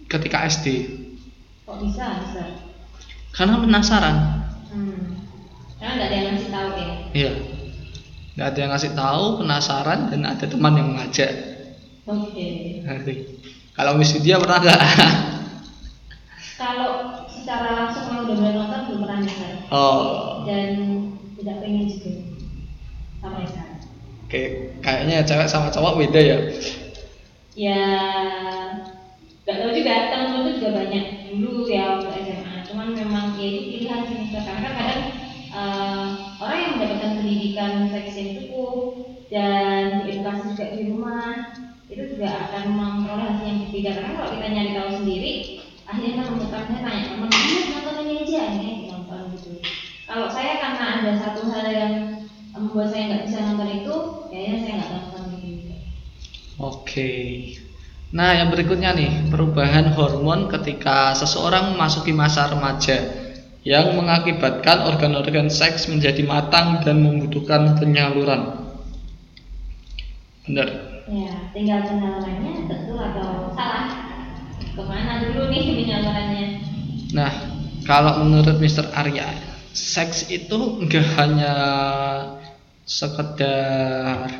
ketika 0.08 0.48
SD. 0.48 0.66
Kok 1.68 1.76
bisa, 1.84 2.24
bisa? 2.24 2.44
Karena 3.36 3.60
penasaran. 3.60 4.16
Hmm. 4.72 5.20
Karena 5.76 5.92
nggak 6.00 6.08
ada 6.08 6.16
yang 6.16 6.26
ngasih 6.32 6.50
tahu 6.50 6.68
ya. 6.72 6.88
Iya 7.12 7.32
nggak 8.36 8.48
ada 8.52 8.58
yang 8.60 8.70
ngasih 8.76 8.92
tahu 8.92 9.24
penasaran 9.40 10.00
dan 10.12 10.20
ada 10.28 10.44
teman 10.44 10.76
yang 10.76 10.92
mengajak 10.92 11.32
oke 12.04 12.36
okay. 12.36 13.24
kalau 13.72 13.96
Miss 13.96 14.12
Widya 14.12 14.36
pernah 14.36 14.60
nggak 14.60 14.80
kalau 16.60 17.24
secara 17.32 17.68
langsung 17.72 18.12
kalau 18.12 18.28
udah 18.28 18.52
nonton 18.52 18.80
belum 18.92 19.00
pernah 19.08 19.18
nih 19.24 19.36
oh 19.72 20.44
dan 20.44 20.68
tidak 21.40 21.56
pengen 21.64 21.88
juga 21.88 22.12
sampai 23.24 23.48
sekarang 23.48 23.65
oke 24.26 24.42
kayaknya 24.82 25.22
cewek 25.22 25.46
sama 25.46 25.70
cowok 25.70 26.02
beda 26.02 26.18
ya. 26.20 26.38
Ya 27.54 27.86
nggak 29.46 29.56
tahu 29.62 29.70
juga 29.78 30.10
teman-teman 30.10 30.58
juga 30.58 30.70
banyak 30.74 31.04
dulu 31.30 31.70
ya 31.70 32.02
waktu 32.02 32.10
SMA 32.26 32.66
cuman 32.66 32.88
memang 32.98 33.38
ya 33.38 33.46
itu 33.46 33.60
pilihan 33.70 34.02
sih 34.10 34.34
karena 34.34 34.70
kadang 34.74 35.02
uh, 35.54 36.06
orang 36.42 36.58
yang 36.58 36.72
mendapatkan 36.74 37.12
pendidikan 37.22 37.86
seks 37.86 38.18
yang 38.18 38.30
cukup 38.42 39.06
dan 39.30 40.02
edukasi 40.02 40.50
juga 40.50 40.66
di 40.74 40.82
rumah 40.90 41.54
itu 41.86 42.02
juga 42.18 42.26
akan 42.50 42.74
memperoleh 42.74 43.26
hasil 43.30 43.46
yang 43.46 43.58
berbeda 43.62 43.90
karena 43.94 44.10
kalau 44.18 44.30
kita 44.34 44.46
nyari 44.50 44.70
tahu 44.74 44.90
sendiri 44.98 45.32
akhirnya 45.86 46.12
kan 46.18 46.26
menemukannya 46.34 46.78
tanya 46.82 47.04
teman 47.14 47.30
iya 47.30 47.60
nonton 47.70 47.96
ini 48.02 48.14
aja 48.26 48.42
ini 48.58 48.70
gitu. 49.38 49.50
Kalau 50.06 50.26
saya 50.30 50.58
karena 50.58 50.84
ada 51.02 51.12
satu 51.18 51.50
hal 51.50 51.66
yang 51.70 51.94
membuat 52.56 52.88
saya 52.92 53.02
nggak 53.12 53.22
bisa 53.28 53.38
nonton 53.44 53.68
itu 53.70 53.94
kayaknya 54.32 54.56
saya 54.64 54.74
nggak 54.80 54.90
nonton 54.92 55.22
gitu 55.44 55.72
oke 56.60 57.12
Nah, 58.14 58.38
yang 58.38 58.54
berikutnya 58.54 58.94
nih, 58.94 59.34
perubahan 59.34 59.90
hormon 59.90 60.46
ketika 60.46 61.10
seseorang 61.18 61.74
memasuki 61.74 62.14
masa 62.14 62.46
remaja 62.46 63.02
yang 63.66 63.98
mengakibatkan 63.98 64.86
organ-organ 64.86 65.50
seks 65.50 65.90
menjadi 65.90 66.22
matang 66.22 66.86
dan 66.86 67.02
membutuhkan 67.02 67.74
penyaluran. 67.74 68.62
Benar. 70.46 70.68
Ya, 71.10 71.50
tinggal 71.50 71.82
penyalurannya 71.82 72.70
betul 72.70 72.94
atau 72.94 73.50
salah. 73.58 73.90
Ke 74.54 74.82
mana 74.86 75.26
dulu 75.26 75.50
nih 75.50 75.82
penyalurannya? 75.82 76.46
Nah, 77.10 77.32
kalau 77.82 78.22
menurut 78.22 78.62
Mr. 78.62 78.86
Arya, 78.94 79.26
seks 79.74 80.30
itu 80.30 80.78
enggak 80.78 81.10
hanya 81.18 81.54
sekedar 82.86 84.30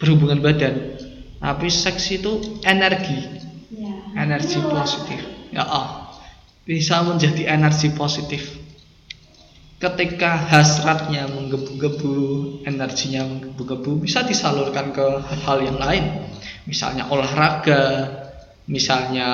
berhubungan 0.00 0.40
badan, 0.40 0.96
tapi 1.38 1.68
seks 1.68 2.10
itu 2.16 2.60
energi, 2.64 3.20
ya. 3.70 3.94
energi 4.16 4.58
positif. 4.64 5.20
Ya, 5.52 5.62
oh 5.68 6.06
bisa 6.66 7.00
menjadi 7.06 7.54
energi 7.54 7.94
positif. 7.94 8.58
Ketika 9.78 10.34
hasratnya 10.34 11.30
menggebu-gebu, 11.30 12.14
energinya 12.66 13.22
menggebu-gebu 13.22 14.02
bisa 14.02 14.26
disalurkan 14.26 14.90
ke 14.90 15.06
hal-hal 15.30 15.58
yang 15.62 15.78
lain. 15.78 16.04
Misalnya 16.66 17.06
olahraga, 17.06 18.10
misalnya 18.66 19.28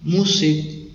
musik, 0.00 0.88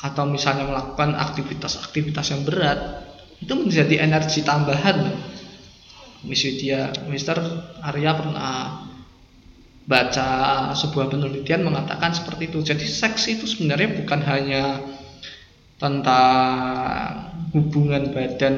atau 0.00 0.24
misalnya 0.24 0.64
melakukan 0.64 1.12
aktivitas-aktivitas 1.18 2.32
yang 2.32 2.42
berat, 2.46 3.05
itu 3.40 3.52
menjadi 3.52 4.00
energi 4.00 4.40
tambahan. 4.42 5.12
Misalnya 6.26 6.54
dia, 6.58 6.80
Mister 7.06 7.38
Arya 7.84 8.16
pernah 8.18 8.82
baca 9.86 10.28
sebuah 10.74 11.06
penelitian 11.06 11.62
mengatakan 11.62 12.10
seperti 12.10 12.50
itu. 12.50 12.58
Jadi 12.66 12.82
seks 12.82 13.30
itu 13.30 13.46
sebenarnya 13.46 14.02
bukan 14.02 14.20
hanya 14.26 14.82
tentang 15.78 17.30
hubungan 17.54 18.10
badan 18.10 18.56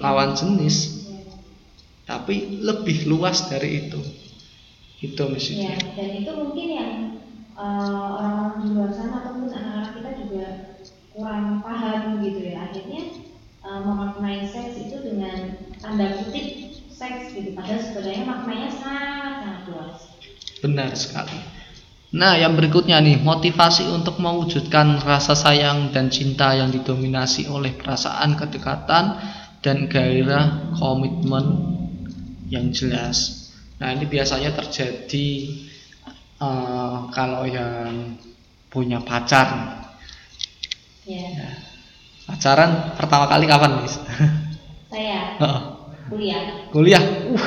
lawan 0.00 0.34
jenis, 0.34 1.06
tapi 2.08 2.60
lebih 2.60 3.06
luas 3.06 3.46
dari 3.48 3.86
itu. 3.88 4.00
itu 5.04 5.20
mesti 5.20 5.52
Ya, 5.68 5.76
dan 5.76 6.10
itu 6.16 6.32
mungkin 6.32 6.68
yang 6.72 6.92
eh, 7.52 8.00
orang-orang 8.16 8.56
di 8.64 8.68
luar 8.72 8.88
sana 8.88 9.20
ataupun 9.20 9.52
anak-anak 9.52 10.00
kita 10.00 10.10
juga 10.16 10.46
kurang 11.12 11.60
paham 11.60 12.24
gitu 12.24 12.40
ya. 12.40 12.72
Akhirnya 12.72 13.02
eh, 13.74 13.82
memaknai 13.82 14.46
seks 14.46 14.78
itu 14.78 14.96
dengan 15.02 15.58
tanda 15.82 16.22
kutip 16.22 16.70
seks 16.94 17.34
gitu. 17.34 17.50
Padahal 17.58 17.82
sebenarnya 17.82 18.24
maknanya 18.24 18.70
sangat 18.70 19.32
sangat 19.42 19.62
luas. 19.66 19.94
benar 20.62 20.94
sekali. 20.96 21.38
Nah 22.14 22.38
yang 22.38 22.54
berikutnya 22.54 23.02
nih 23.02 23.18
motivasi 23.20 23.90
untuk 23.90 24.22
mewujudkan 24.22 25.02
rasa 25.02 25.34
sayang 25.34 25.90
dan 25.90 26.08
cinta 26.08 26.54
yang 26.54 26.70
didominasi 26.70 27.50
oleh 27.50 27.74
perasaan 27.74 28.38
kedekatan 28.38 29.18
dan 29.60 29.90
gairah 29.90 30.78
komitmen 30.78 31.74
yang 32.46 32.70
jelas. 32.70 33.50
Nah 33.82 33.90
ini 33.92 34.06
biasanya 34.06 34.54
terjadi 34.54 35.28
eh, 36.38 36.96
kalau 37.10 37.44
yang 37.44 38.14
punya 38.70 39.02
pacar. 39.02 39.82
Ya, 41.04 41.28
pacaran 42.24 42.70
pertama 42.96 43.28
kali 43.28 43.44
kapan 43.44 43.82
Miss? 43.82 44.00
saya 44.92 45.36
kuliah. 46.08 46.42
kuliah 46.70 47.02
uh 47.30 47.46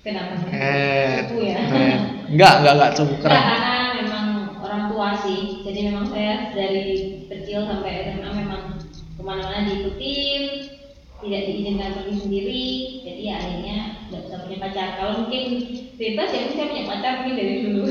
Kenapa? 0.00 0.38
eh, 0.54 1.26
ya. 1.34 1.58
eh. 1.66 1.98
enggak 2.30 2.62
enggak 2.62 2.74
enggak 2.78 2.92
cukup 2.94 3.18
keren 3.20 3.42
karena 3.42 3.74
memang 3.98 4.26
orang 4.62 4.82
tua 4.86 5.08
sih. 5.18 5.66
Jadi 5.66 5.90
memang 5.90 6.06
saya 6.06 6.54
dari 6.54 6.86
kecil 7.26 7.66
sampai 7.66 8.14
SMA 8.14 8.30
memang 8.30 8.78
ke 8.86 9.22
mana-mana 9.26 9.66
diikutin, 9.66 10.42
tidak 11.18 11.42
diizinkan 11.50 11.90
pergi 11.98 12.14
sendiri. 12.22 12.64
Jadi 13.02 13.20
ya 13.20 13.34
akhirnya 13.34 13.76
nggak 14.06 14.22
bisa 14.22 14.36
punya 14.46 14.58
pacar. 14.62 14.88
Kalau 14.94 15.12
mungkin 15.26 15.42
bebas 15.98 16.28
ya 16.30 16.42
saya 16.54 16.66
punya 16.70 16.84
pacar 16.86 17.12
mungkin 17.18 17.34
dari 17.34 17.54
dulu. 17.66 17.82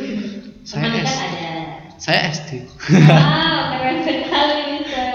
Saya 0.64 0.80
Teman 0.80 0.92
kan 0.96 1.04
S- 1.04 1.20
ada. 1.22 1.52
saya 1.96 2.20
SD 2.32 2.50
Wow, 2.96 3.60
keren 3.76 3.98
sekali 4.02 4.56
Mister. 4.72 5.12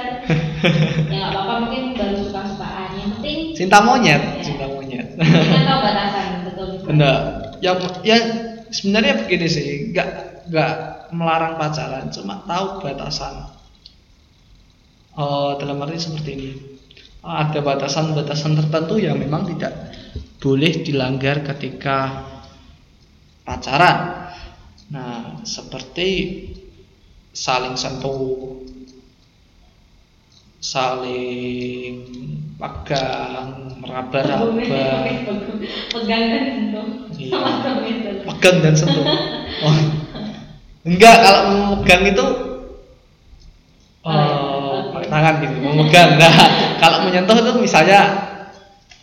Ya 1.11 1.17
nggak 1.17 1.33
apa-apa 1.33 1.55
mungkin 1.67 1.83
baru 1.97 2.17
suka-sukaan. 2.27 2.89
Yang 2.97 3.11
penting 3.19 3.39
cinta 3.57 3.79
monyet 3.83 4.23
Ya. 4.23 4.43
cinta 4.45 4.67
monyet 4.69 5.07
kita 5.17 5.63
tahu 5.67 5.81
batasan 5.85 6.27
betul. 6.47 6.69
Enggak, 6.91 7.19
yang 7.61 7.77
yang 8.03 8.25
sebenarnya 8.71 9.15
begini 9.25 9.47
sih, 9.47 9.69
enggak 9.93 10.09
enggak 10.49 10.73
melarang 11.11 11.55
pacaran, 11.59 12.09
cuma 12.15 12.43
tahu 12.47 12.83
batasan. 12.83 13.51
Oh, 15.19 15.59
dalam 15.59 15.83
arti 15.83 15.99
seperti 15.99 16.31
ini. 16.39 16.51
Oh, 17.21 17.35
ada 17.35 17.61
batasan-batasan 17.61 18.57
tertentu 18.57 18.97
yang 18.97 19.21
memang 19.21 19.45
tidak 19.53 19.75
boleh 20.41 20.81
dilanggar 20.81 21.45
ketika 21.45 22.25
pacaran. 23.45 24.31
Nah, 24.89 25.45
seperti 25.45 26.09
saling 27.31 27.77
sentuh, 27.77 28.65
saling 30.61 32.05
pegang, 32.61 33.81
meraba-raba, 33.81 34.53
Pegang 35.91 36.25
dan 36.29 36.45
sentuh. 36.53 36.87
Iya. 37.17 37.41
Pegang 38.29 38.57
dan 38.61 38.75
sentuh. 38.77 39.05
Oh. 39.61 39.77
Enggak, 40.89 41.21
kalau 41.21 41.43
memegang 41.53 42.01
itu 42.09 42.25
Oh, 44.01 44.09
iya. 44.09 44.25
Oke. 44.33 44.89
pakai 44.97 45.09
tangan 45.13 45.35
gitu, 45.45 45.55
memegang. 45.61 46.11
Nah, 46.17 46.33
kalau 46.81 47.05
menyentuh 47.05 47.37
itu 47.37 47.51
misalnya 47.61 48.01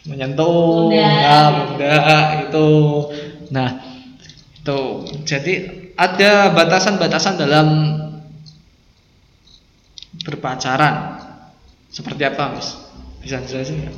menyentuh, 0.10 0.90
Bunda. 0.90 1.06
nah, 1.06 1.48
bunda 1.70 1.94
itu. 2.42 2.70
Nah, 3.54 3.70
itu. 4.58 4.80
Jadi 5.30 5.54
ada 5.94 6.50
batasan-batasan 6.58 7.38
dalam 7.38 7.68
berpacaran. 10.26 11.27
Seperti 11.92 12.22
apa, 12.28 12.58
Mas? 12.58 12.78
Bisa 13.24 13.42
dijelasin 13.44 13.84
nggak? 13.84 13.96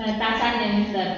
batasan 0.00 0.52
ya 0.62 0.68
Mister. 0.80 1.08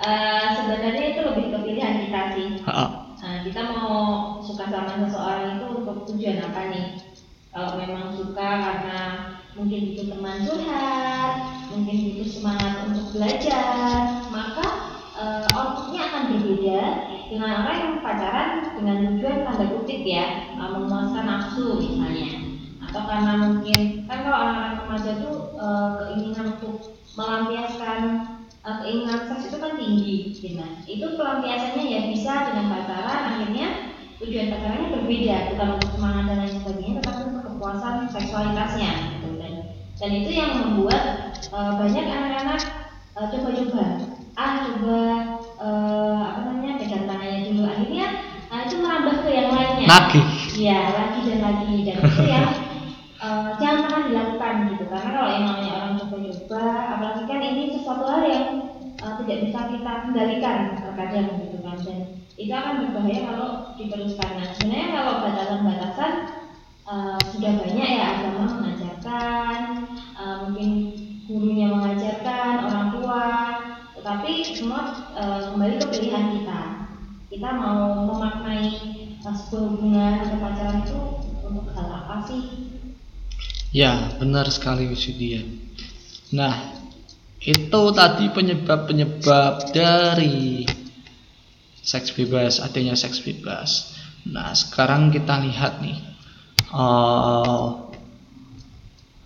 Eh, 0.00 0.46
sebenarnya 0.56 1.04
itu 1.12 1.20
lebih 1.20 1.46
ke 1.52 1.58
pilihan 1.60 1.94
kita 2.08 2.22
sih. 2.36 2.48
Ha-ha. 2.64 2.86
Nah, 3.20 3.36
kita 3.44 3.60
mau 3.68 3.96
suka 4.40 4.64
sama 4.72 4.96
seseorang 5.04 5.60
itu 5.60 5.66
untuk 5.84 6.08
tujuan 6.08 6.40
apa 6.40 6.72
nih? 6.72 6.86
Kalau 7.52 7.76
memang 7.76 8.16
suka 8.16 8.48
karena 8.64 9.00
mungkin 9.52 9.92
butuh 9.92 10.06
teman 10.16 10.36
curhat, 10.48 11.32
mungkin 11.68 11.96
butuh 12.08 12.28
semangat 12.32 12.72
untuk 12.88 13.12
belajar, 13.12 14.24
maka 14.32 14.66
eh, 15.20 15.44
outputnya 15.52 16.00
akan 16.08 16.22
berbeda 16.32 16.80
dengan 17.28 17.52
orang 17.68 17.76
yang 17.76 17.94
pacaran 18.00 18.50
dengan 18.80 18.96
tujuan 19.04 19.44
tanda 19.44 19.66
kutip 19.68 20.00
ya, 20.00 20.56
eh, 20.56 20.70
memuaskan 20.80 21.24
nafsu 21.28 21.76
misalnya, 21.76 22.39
karena 22.98 23.32
mungkin 23.38 23.80
kan 24.10 24.18
kalau 24.26 24.38
anak-anak 24.42 24.74
remaja 24.82 25.10
tuh 25.22 25.34
eh, 25.54 25.90
keinginan 26.02 26.44
untuk 26.58 26.74
melampiaskan 27.14 28.00
eh, 28.66 28.76
keinginan 28.82 29.20
seks 29.30 29.42
itu 29.50 29.56
kan 29.62 29.72
tinggi, 29.78 30.34
gitu. 30.34 30.58
Nah, 30.58 30.70
itu 30.84 31.06
pelampiasannya 31.14 31.84
ya 31.86 32.00
bisa 32.10 32.32
dengan 32.50 32.66
pacaran 32.74 33.20
akhirnya 33.34 33.68
tujuan 34.20 34.52
pacarannya 34.52 34.88
berbeda 34.92 35.36
bukan 35.54 35.68
untuk 35.80 35.90
semangat 35.96 36.24
dan 36.28 36.36
lain 36.44 36.54
sebagainya 36.60 36.94
tetapi 37.00 37.20
untuk 37.32 37.44
kepuasan 37.48 37.94
seksualitasnya 38.12 38.90
gitu. 39.16 39.28
dan 39.40 39.52
dan 39.96 40.10
itu 40.12 40.30
yang 40.32 40.50
membuat 40.60 41.02
eh, 41.48 41.72
banyak 41.78 42.04
anak-anak 42.04 42.60
eh, 43.16 43.26
coba-coba 43.32 43.86
ah 44.36 44.52
coba 44.68 45.00
eh, 45.56 46.20
apa 46.20 46.48
namanya 46.52 46.74
pegang 46.76 47.08
tangannya 47.08 47.48
dulu 47.48 47.62
akhirnya 47.64 48.06
ah, 48.52 48.60
itu 48.68 48.76
merambah 48.82 49.14
ke 49.24 49.28
yang 49.32 49.48
lainnya 49.54 49.86
Nagih. 49.88 50.26
Iya, 50.60 50.80
lagi 50.92 51.18
dan 51.24 51.40
lagi 51.40 51.74
dan 51.88 51.96
itu 52.04 52.24
yang 52.28 52.46
eh, 53.20 53.48
jangan 53.60 53.80
pernah 53.86 54.02
dilakukan 54.08 54.54
gitu 54.72 54.84
karena 54.88 55.10
kalau 55.12 55.28
yang 55.28 55.44
namanya 55.44 55.72
orang 55.76 55.94
coba-coba 56.00 56.64
apalagi 56.96 57.22
kan 57.28 57.40
ini 57.44 57.62
sesuatu 57.76 58.04
hal 58.08 58.22
yang 58.24 58.46
eh, 58.96 59.12
tidak 59.24 59.38
bisa 59.44 59.58
kita 59.68 59.92
kendalikan 60.08 60.58
terkadang 60.80 61.28
gitu 61.44 61.58
kan 61.60 61.76
dan 61.84 62.00
itu 62.40 62.52
akan 62.56 62.88
berbahaya 62.88 63.20
kalau 63.28 63.50
diteruskan. 63.76 64.30
Nah 64.40 64.48
sebenarnya 64.56 64.88
kalau 64.96 65.12
batasan-batasan 65.28 66.12
eh, 66.88 67.20
sudah 67.36 67.52
banyak 67.60 67.88
ya 68.00 68.04
agama 68.16 68.44
mengajarkan, 68.56 69.58
eh, 70.16 70.36
mungkin 70.48 70.70
gurunya 71.28 71.68
mengajarkan, 71.68 72.52
orang 72.66 72.88
tua, 72.96 73.28
tetapi 74.00 74.32
semua 74.42 74.80
eh, 75.12 75.40
kembali 75.52 75.74
ke 75.76 75.86
pilihan 75.92 76.26
kita. 76.40 76.60
Kita 77.30 77.48
mau 77.54 78.08
memaknai 78.10 78.66
sebuah 79.20 79.62
hubungan 79.76 80.12
atau 80.24 80.38
pacaran 80.40 80.82
itu 80.82 81.00
untuk 81.44 81.70
hal 81.76 81.86
apa 81.86 82.24
sih? 82.26 82.42
Ya, 83.70 84.18
benar 84.18 84.50
sekali 84.50 84.90
Wisudia. 84.90 85.46
Nah, 86.34 86.74
itu 87.38 87.82
tadi 87.94 88.26
penyebab-penyebab 88.34 89.70
dari 89.70 90.66
seks 91.78 92.10
bebas, 92.18 92.58
adanya 92.58 92.98
seks 92.98 93.22
bebas. 93.22 93.94
Nah, 94.26 94.50
sekarang 94.58 95.14
kita 95.14 95.38
lihat 95.46 95.78
nih, 95.78 96.02
eh, 96.66 97.68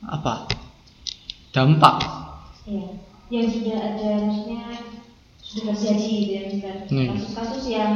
apa 0.04 0.34
dampak? 1.56 2.04
Ya, 2.68 3.00
yang 3.32 3.48
sudah 3.48 3.76
ada 3.80 4.28
maksudnya 4.28 4.60
sudah 5.40 5.72
terjadi 5.72 6.12
ya 6.28 6.40
Mister. 6.52 6.74
Hmm. 6.92 7.16
Kasus-kasus 7.16 7.64
yang 7.72 7.92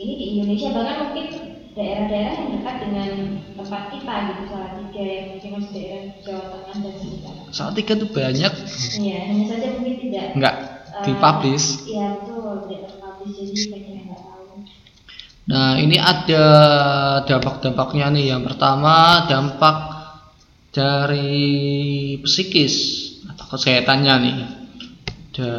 ini 0.00 0.12
di 0.16 0.26
Indonesia 0.40 0.72
bahkan 0.72 1.12
mungkin 1.12 1.51
daerah-daerah 1.72 2.32
yang 2.36 2.48
dekat 2.60 2.76
dengan 2.84 3.10
tempat 3.56 3.82
kita 3.96 4.12
gitu 4.28 4.42
salah 4.52 4.70
tiga 4.76 5.02
yang 5.02 5.26
mungkin 5.32 5.50
masih 5.56 5.70
daerah 5.72 6.02
Jawa 6.20 6.44
Tengah 6.52 6.76
dan 6.84 6.94
sekitar. 7.00 7.34
Saat 7.48 7.72
tiga 7.80 7.92
itu 7.96 8.06
banyak, 8.12 8.52
Iya, 9.00 9.18
hanya 9.24 9.44
saja 9.48 9.66
mungkin 9.72 9.94
tidak 9.96 10.24
nggak 10.36 10.54
eh, 10.60 11.02
dipublish. 11.08 11.68
Iya 11.88 12.06
betul, 12.20 12.68
tidak 12.68 12.82
terpublish 12.92 13.32
jadi 13.40 13.52
banyak 13.72 13.88
yang 13.88 14.04
nggak 14.12 14.20
tahu. 14.20 14.44
Nah, 15.42 15.72
ini 15.80 15.96
ada 15.98 16.44
dampak-dampaknya 17.26 18.06
nih. 18.14 18.26
Yang 18.36 18.42
pertama, 18.52 19.26
dampak 19.26 19.76
dari 20.70 22.16
psikis 22.22 22.74
atau 23.26 23.44
kesehatannya 23.56 24.14
nih. 24.22 24.36
Ada 25.32 25.50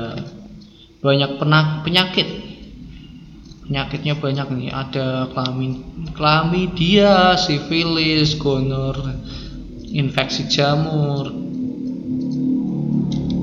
banyak 1.02 1.32
penak- 1.42 1.82
penyakit. 1.84 2.53
Penyakitnya 3.74 4.14
banyak 4.22 4.48
nih. 4.54 4.70
Ada 4.70 5.34
klami- 5.34 5.82
klamidia, 6.14 7.34
sifilis, 7.34 8.38
gonor, 8.38 8.94
infeksi 9.90 10.46
jamur, 10.46 11.34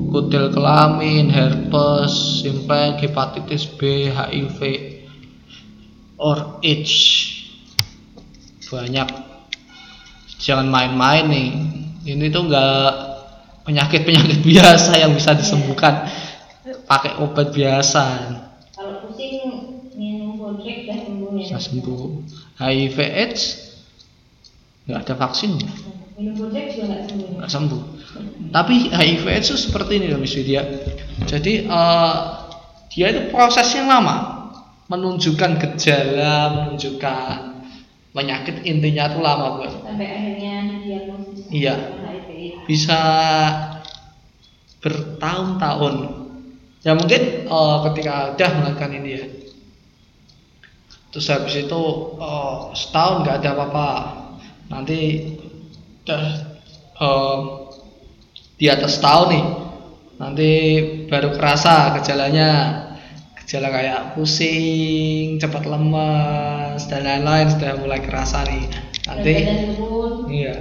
kutil 0.07 0.55
kelamin, 0.55 1.27
herpes, 1.27 2.47
simpeng, 2.47 2.95
hepatitis 2.95 3.67
B, 3.75 4.07
HIV, 4.07 4.59
or 6.15 6.63
age 6.63 6.95
banyak. 8.71 9.11
Jangan 10.39 10.71
main-main 10.71 11.27
nih. 11.27 11.51
Ini 12.07 12.31
tuh 12.31 12.47
enggak 12.47 12.87
penyakit-penyakit 13.67 14.39
biasa 14.55 14.95
yang 14.95 15.11
bisa 15.11 15.35
disembuhkan. 15.35 16.07
Pakai 16.87 17.19
obat 17.19 17.51
biasa 17.51 18.31
Kalau 18.71 19.03
pusing 19.03 19.41
nggak 21.51 21.63
sembuh. 21.63 22.03
HIV 22.57 22.97
AIDS 22.97 23.43
nggak 24.87 24.99
ada 25.05 25.13
vaksinnya 25.19 25.71
nggak 26.21 27.49
sembuh. 27.49 27.81
Tapi 28.51 28.91
HIV 28.91 29.23
AIDS 29.25 29.47
itu 29.53 29.59
seperti 29.69 29.97
ini 30.01 30.11
loh 30.11 30.19
Miss 30.21 30.35
Widya. 30.37 30.61
Jadi 31.25 31.65
eh, 31.65 32.15
dia 32.93 33.05
itu 33.09 33.21
prosesnya 33.33 33.87
lama. 33.87 34.39
Menunjukkan 34.91 35.55
gejala 35.55 36.51
menunjukkan 36.51 37.63
penyakit 38.11 38.67
intinya 38.67 39.07
itu 39.07 39.23
lama 39.23 39.45
buat 39.55 39.71
sampai 39.87 40.03
akhirnya 40.03 40.83
diagnosis 40.83 41.47
Iya. 41.47 41.75
Bisa 42.67 42.99
bertahun-tahun. 44.83 45.95
Ya 46.83 46.91
mungkin 46.97 47.21
eh, 47.47 47.77
ketika 47.87 48.35
udah 48.35 48.49
melakukan 48.59 48.91
ini 48.99 49.09
ya 49.15 49.23
terus 51.11 51.27
habis 51.29 51.55
itu 51.59 51.81
eh, 52.17 52.57
setahun 52.75 53.15
nggak 53.23 53.37
ada 53.43 53.49
apa-apa. 53.55 53.89
Nanti 54.71 54.99
eh, 56.07 56.33
di 58.57 58.65
atas 58.69 58.91
setahun 58.97 59.27
nih. 59.31 59.45
Nanti 60.21 60.49
baru 61.09 61.35
kerasa 61.35 61.97
gejalanya. 61.99 62.49
Gejala 63.41 63.73
kayak 63.73 64.01
pusing 64.15 65.41
cepat 65.41 65.65
lemas 65.65 66.87
dan 66.87 67.03
lain-lain 67.03 67.51
sudah 67.51 67.73
mulai 67.81 67.99
kerasa 67.99 68.45
nih. 68.47 68.65
Nanti 69.09 69.33
Iya. 70.31 70.55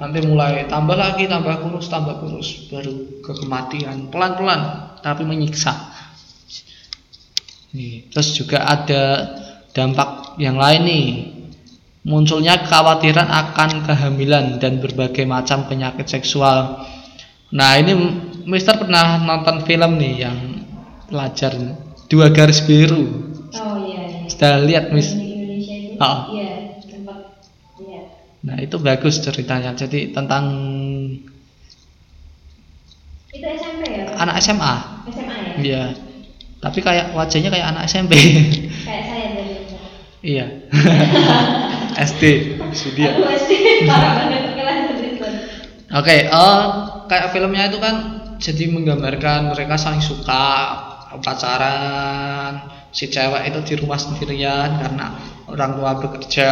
Nanti 0.00 0.18
mulai 0.26 0.66
tambah 0.66 0.98
lagi, 0.98 1.30
tambah 1.30 1.62
kurus, 1.62 1.86
tambah 1.86 2.18
kurus, 2.18 2.66
baru 2.72 3.22
ke 3.22 3.32
kematian 3.38 4.10
pelan-pelan 4.10 4.92
tapi 4.98 5.22
menyiksa. 5.22 5.70
Nih, 7.76 8.10
terus 8.10 8.34
juga 8.34 8.66
ada 8.66 9.30
dampak 9.72 10.36
yang 10.38 10.56
lain 10.56 10.82
nih. 10.84 11.06
Munculnya 12.02 12.66
kekhawatiran 12.66 13.30
akan 13.30 13.86
kehamilan 13.86 14.58
dan 14.58 14.82
berbagai 14.82 15.22
macam 15.22 15.70
penyakit 15.70 16.10
seksual. 16.10 16.82
Nah, 17.54 17.78
ini 17.78 17.94
Mister 18.42 18.74
pernah 18.74 19.22
nonton 19.22 19.62
film 19.62 20.02
nih 20.02 20.14
yang 20.26 20.36
pelajar 21.06 21.54
dua 22.10 22.32
garis 22.34 22.58
biru. 22.64 23.06
oh 23.52 23.76
iya 23.86 24.02
iya 24.08 24.26
Sudah 24.26 24.52
lihat, 24.66 24.90
Miss? 24.90 25.14
Di 25.14 25.22
Indonesia 25.30 25.74
itu 25.76 26.00
Oh. 26.00 26.18
iya 26.34 26.74
iya 27.78 28.00
Nah, 28.42 28.58
itu 28.58 28.74
bagus 28.82 29.22
ceritanya. 29.22 29.70
Jadi 29.78 30.10
tentang 30.10 30.44
itu 33.32 33.46
SMP 33.46 33.82
ya 33.88 34.04
anak 34.18 34.36
SMA. 34.42 34.74
SMA 35.08 35.34
ya 35.38 35.52
Iya. 35.62 35.84
Tapi 36.58 36.78
kayak 36.82 37.14
wajahnya 37.14 37.50
kayak 37.54 37.66
anak 37.74 37.82
SMP. 37.86 38.12
kayak 38.82 39.04
iya. 40.24 40.46
SD 42.08 42.56
aku 42.56 43.22
SD 43.36 43.50
parah 43.84 44.14
banget. 44.16 44.42
Oke, 45.92 46.24
eh 46.24 46.62
kayak 47.04 47.36
filmnya 47.36 47.68
itu 47.68 47.76
kan 47.76 47.94
jadi 48.40 48.64
menggambarkan 48.72 49.52
mereka 49.52 49.76
saling 49.76 50.00
suka 50.00 50.44
pacaran 51.20 52.64
si 52.88 53.12
cewek 53.12 53.52
itu 53.52 53.60
di 53.60 53.74
rumah 53.84 54.00
sendirian 54.00 54.80
karena 54.80 55.12
orang 55.52 55.76
tua 55.76 55.92
bekerja 56.00 56.50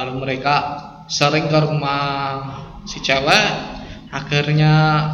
lalu 0.00 0.24
mereka 0.24 0.54
sering 1.12 1.52
ke 1.52 1.58
rumah 1.60 2.40
si 2.88 3.04
cewek. 3.04 3.76
Akhirnya 4.10 5.06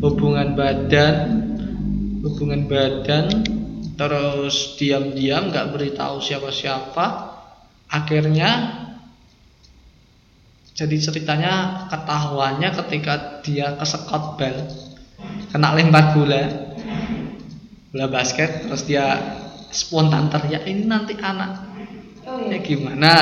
hubungan 0.00 0.56
badan 0.56 1.16
hubungan 2.24 2.64
badan 2.64 3.24
terus 3.94 4.74
diam-diam 4.78 5.50
nggak 5.54 5.70
beritahu 5.70 6.18
siapa-siapa 6.18 7.34
akhirnya 7.90 8.82
jadi 10.74 10.96
ceritanya 10.98 11.86
ketahuannya 11.86 12.70
ketika 12.82 13.38
dia 13.46 13.78
kesekot 13.78 14.34
bel 14.34 14.58
kena 15.54 15.70
lempar 15.70 16.18
bola. 16.18 16.42
Bola 17.94 18.06
basket 18.10 18.66
terus 18.66 18.82
dia 18.82 19.22
spontan 19.70 20.26
teriak 20.26 20.66
ini 20.66 20.82
nanti 20.82 21.14
anak. 21.14 21.62
Oh 22.26 22.42
ya 22.50 22.58
iya 22.58 22.58
gimana? 22.58 23.14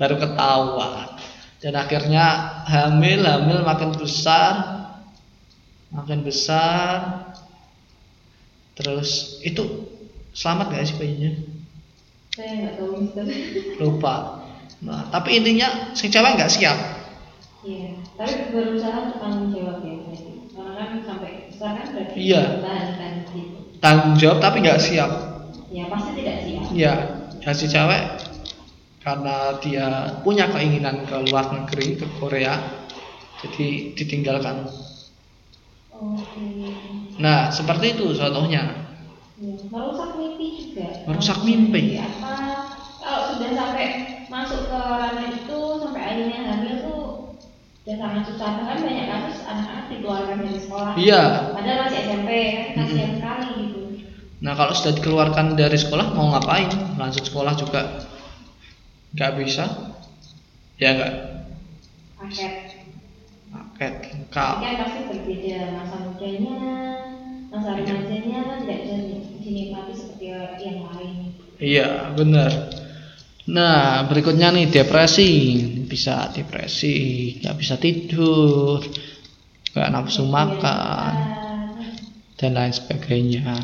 Baru 0.00 0.16
ketahuan. 0.16 1.20
Dan 1.60 1.76
akhirnya 1.76 2.24
hamil 2.64 3.20
hamil 3.20 3.60
makin 3.60 3.92
besar 4.00 4.52
makin 5.92 6.24
besar 6.24 7.25
terus 8.76 9.40
itu 9.40 9.88
selamat 10.36 10.66
gak 10.70 10.84
sih 10.86 10.96
bayinya 11.00 11.32
saya 12.36 12.52
nggak 12.60 12.74
tahu 12.76 12.88
Mister 13.00 13.24
lupa. 13.80 14.44
Nah 14.84 15.08
tapi 15.08 15.40
intinya 15.40 15.96
si 15.96 16.12
cewek 16.12 16.36
nggak 16.36 16.52
siap? 16.52 16.76
Iya 17.64 17.96
tapi 18.12 18.52
berusaha 18.52 19.08
untuk 19.08 19.18
tanggung 19.24 19.48
jawab 19.56 19.80
ya 19.80 19.96
karena 20.52 20.72
kan 20.76 21.00
sampai 21.00 21.48
besar 21.48 21.80
kan 21.80 21.86
berarti 21.96 22.16
Iya. 22.20 22.42
mempertahankan 22.60 23.12
gitu. 23.32 23.56
Tanggung 23.80 24.14
jawab 24.20 24.38
tapi 24.44 24.56
nggak 24.60 24.80
siap? 24.84 25.10
Ya 25.72 25.84
pasti 25.88 26.10
tidak 26.20 26.36
siap. 26.44 26.62
Ya 26.76 26.94
dan 27.40 27.54
si 27.56 27.66
cewek 27.72 28.02
karena 29.00 29.36
dia 29.62 29.86
punya 30.20 30.50
keinginan 30.52 31.08
ke 31.08 31.16
luar 31.30 31.54
negeri 31.56 31.96
ke 31.96 32.06
Korea 32.20 32.58
jadi 33.38 33.94
ditinggalkan 33.94 34.66
oke 35.96 36.46
nah 37.16 37.48
seperti 37.48 37.96
itu 37.96 38.12
contohnya 38.12 38.84
Ya, 39.36 39.52
merusak 39.68 40.16
mimpi 40.16 40.46
juga. 40.56 41.04
Merusak 41.04 41.44
mimpi. 41.44 42.00
Apa 42.00 42.32
kalau 42.96 43.36
sudah 43.36 43.52
sampai 43.52 43.86
masuk 44.32 44.64
ke 44.64 44.78
ranah 44.80 45.28
itu 45.28 45.58
sampai 45.76 46.00
akhirnya 46.00 46.40
hamil 46.40 46.74
tuh 46.80 47.00
udah 47.84 47.96
sangat 48.00 48.22
susah 48.32 48.48
bahkan 48.56 48.78
banyak 48.80 49.06
kasus 49.06 49.44
anak-anak 49.44 49.84
dikeluarkan 49.92 50.36
dari 50.40 50.56
sekolah. 50.56 50.92
iya 50.96 51.22
Padahal 51.52 51.78
masih 51.84 51.98
SMP 52.00 52.28
kan 52.48 52.64
kasihan 52.80 53.12
sekali 53.12 53.48
gitu. 53.60 53.80
nah 54.40 54.52
kalau 54.56 54.72
sudah 54.72 54.92
dikeluarkan 54.96 55.46
dari 55.52 55.76
sekolah 55.76 56.06
mau 56.16 56.32
ngapain 56.32 56.68
lanjut 56.96 57.24
sekolah 57.28 57.52
juga 57.60 58.08
nggak 59.12 59.32
bisa 59.36 59.64
ya 60.80 60.96
nggak 60.96 61.12
Paket. 62.16 62.65
Tapi 63.76 64.08
lengkap 64.08 64.56
kan 64.64 64.74
pasti 64.80 65.00
berbeda 65.12 65.58
masa 65.76 65.96
mudanya, 66.08 66.56
masa 67.52 67.76
remajanya 67.76 68.38
kan 68.48 68.56
tidak 68.64 68.78
bisa 68.88 68.96
dinikmati 69.44 69.92
seperti 69.92 70.24
yang 70.64 70.80
lain. 70.88 71.36
Iya, 71.60 71.88
benar. 72.16 72.52
Nah, 73.46 74.08
berikutnya 74.08 74.48
nih 74.56 74.72
depresi. 74.72 75.32
Bisa 75.86 76.32
depresi, 76.32 77.36
nggak 77.40 77.56
bisa 77.56 77.76
tidur, 77.76 78.80
nggak 79.70 79.88
nafsu 79.92 80.24
makan, 80.26 81.14
dan 82.34 82.50
lain 82.56 82.74
sebagainya. 82.74 83.54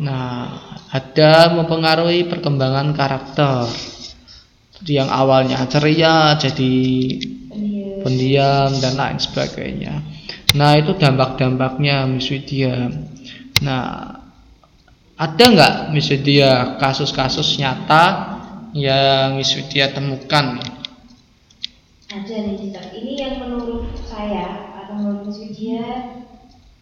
Nah, 0.00 0.48
ada 0.88 1.52
mempengaruhi 1.54 2.24
perkembangan 2.24 2.96
karakter. 2.96 3.68
Yang 4.88 5.08
awalnya 5.12 5.60
ceria 5.68 6.34
jadi 6.40 6.74
Pendiam. 7.50 8.00
pendiam 8.00 8.70
dan 8.80 8.94
lain 8.96 9.18
sebagainya. 9.20 10.00
Nah 10.56 10.74
itu 10.80 10.96
dampak-dampaknya 10.96 12.08
Miss 12.08 12.32
Widya. 12.32 12.90
Nah 13.60 13.84
ada 15.20 15.44
nggak 15.44 15.74
Miss 15.92 16.08
Widya 16.08 16.80
kasus-kasus 16.80 17.60
nyata 17.60 18.04
yang 18.72 19.36
Miss 19.36 19.52
Widya 19.52 19.92
temukan? 19.92 20.58
Ada 22.10 22.36
nih. 22.40 22.72
Ini 22.72 23.12
yang 23.14 23.34
menurut 23.44 23.94
saya 24.08 24.74
atau 24.80 24.96
menurut 24.96 25.28
Miss 25.28 25.38
Widya 25.38 26.18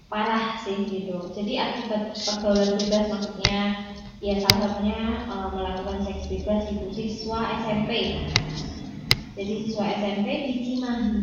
parah 0.08 0.56
sih 0.64 0.88
gitu. 0.88 1.20
Jadi 1.36 1.60
akibat 1.60 2.16
pergaulan 2.16 2.80
bebas 2.80 3.04
maksudnya 3.12 3.87
ya 4.18 4.34
salah 4.42 4.58
satunya 4.66 5.26
eh, 5.26 5.48
melakukan 5.54 6.02
seks 6.02 6.26
bebas 6.26 6.66
itu 6.74 6.86
siswa 6.90 7.62
SMP. 7.62 7.90
Jadi 9.38 9.52
siswa 9.66 9.84
SMP 10.02 10.28
di 10.50 10.54
Cimahi 10.66 11.18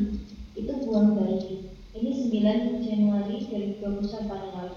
itu 0.55 0.73
buang 0.87 1.19
bayi. 1.19 1.67
Ini 1.95 2.11
9 2.27 2.83
Januari 2.83 3.35
2021 3.79 4.27
tahun 4.27 4.51
lalu. 4.55 4.75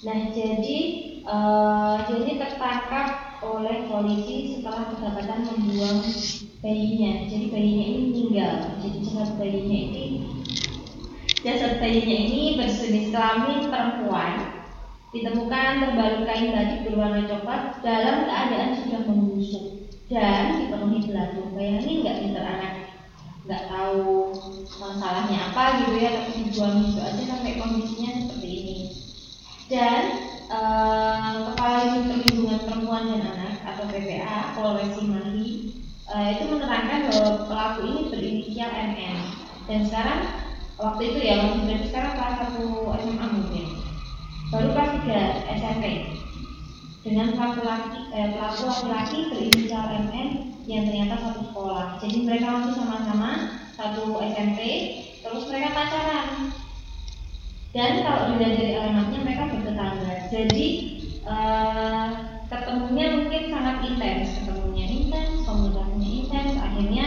Nah 0.00 0.18
jadi 0.32 0.78
eh, 1.24 1.96
jadi 2.04 2.30
tertangkap 2.36 3.08
oleh 3.40 3.88
polisi 3.88 4.60
setelah 4.60 4.92
kedapatan 4.92 5.48
membuang 5.48 6.04
bayinya. 6.60 7.24
Jadi 7.24 7.46
bayinya 7.48 7.84
ini 7.88 8.00
meninggal. 8.12 8.52
Jadi 8.84 8.98
jasad 9.08 9.40
bayinya 9.40 9.80
ini 9.80 10.04
jasad 11.40 11.80
bayinya 11.80 12.16
ini 12.20 12.60
berjenis 12.60 13.08
kelamin 13.08 13.72
perempuan 13.72 14.59
Ditemukan 15.10 15.70
terbalut 15.82 16.22
kain 16.22 16.54
batik 16.54 16.86
berwarna 16.86 17.26
coklat 17.26 17.82
dalam 17.82 18.30
keadaan 18.30 18.78
sudah 18.78 19.02
membusuk 19.10 19.90
dan 20.06 20.62
dipenuhi 20.62 21.10
belatung. 21.10 21.50
Bayangin 21.50 22.06
nggak 22.06 22.18
pinter 22.22 22.44
anak? 22.46 22.74
Nggak 23.42 23.62
tahu 23.66 24.30
masalahnya 24.78 25.50
apa 25.50 25.82
gitu 25.82 25.94
ya 25.98 26.10
tapi 26.14 26.30
dibuang 26.38 26.86
gitu 26.86 27.00
aja 27.02 27.22
sampai 27.26 27.58
kondisinya 27.58 28.10
seperti 28.22 28.50
ini. 28.54 28.78
Dan 29.66 30.02
eh, 30.46 31.34
kepala 31.50 31.78
ibu 31.90 31.98
perlindungan 32.06 32.60
perempuan 32.70 33.10
dan 33.10 33.22
anak 33.34 33.54
atau 33.66 33.84
PPA 33.90 34.54
Polres 34.54 34.94
Mandi 35.02 35.50
eh, 36.06 36.28
itu 36.38 36.44
menerangkan 36.54 37.10
bahwa 37.10 37.30
pelaku 37.50 37.80
ini 37.82 38.00
berinisial 38.14 38.70
MN 38.94 39.18
dan 39.66 39.80
sekarang 39.90 40.22
waktu 40.78 41.02
itu 41.10 41.18
ya 41.18 41.34
masih 41.50 41.90
sekarang 41.90 42.14
kelas 42.14 42.34
satu 42.46 42.94
SMA 42.94 43.26
mungkin. 43.26 43.90
Baru 44.50 44.74
kelas 44.74 44.89
3 45.10 45.58
SMP 45.58 45.84
dengan 47.02 47.34
pelaku 47.34 47.66
laki 47.66 47.98
eh, 48.14 48.28
pelaku 48.30 48.62
laki-laki 48.70 49.18
berinisial 49.34 49.84
MN 50.06 50.28
yang 50.70 50.86
ternyata 50.86 51.18
satu 51.18 51.50
sekolah. 51.50 51.98
Jadi 51.98 52.16
mereka 52.22 52.46
masih 52.54 52.74
sama-sama 52.78 53.30
satu 53.74 54.22
SMP 54.22 54.60
terus 55.18 55.50
mereka 55.50 55.74
pacaran. 55.74 56.54
Dan 57.74 58.06
kalau 58.06 58.34
dilihat 58.34 58.54
dari 58.54 58.74
alamatnya 58.78 59.18
mereka 59.26 59.42
bertetangga. 59.50 60.14
Jadi 60.30 60.66
uh, 61.26 62.06
ketemunya 62.46 63.06
mungkin 63.18 63.42
sangat 63.50 63.76
intens. 63.86 64.28
Ketemunya 64.42 64.86
intens 64.86 65.42
komunikasinya 65.42 66.10
intens. 66.22 66.52
Akhirnya 66.54 67.06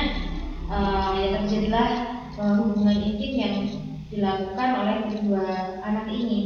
uh, 0.67 1.11
ya 1.19 1.27
terjadilah 1.39 1.89
uh, 2.35 2.53
hubungan 2.63 2.99
intim 2.99 3.31
yang 3.39 3.55
dilakukan 4.11 4.69
oleh 4.75 4.97
kedua 5.09 5.47
anak 5.83 6.07
ini 6.11 6.42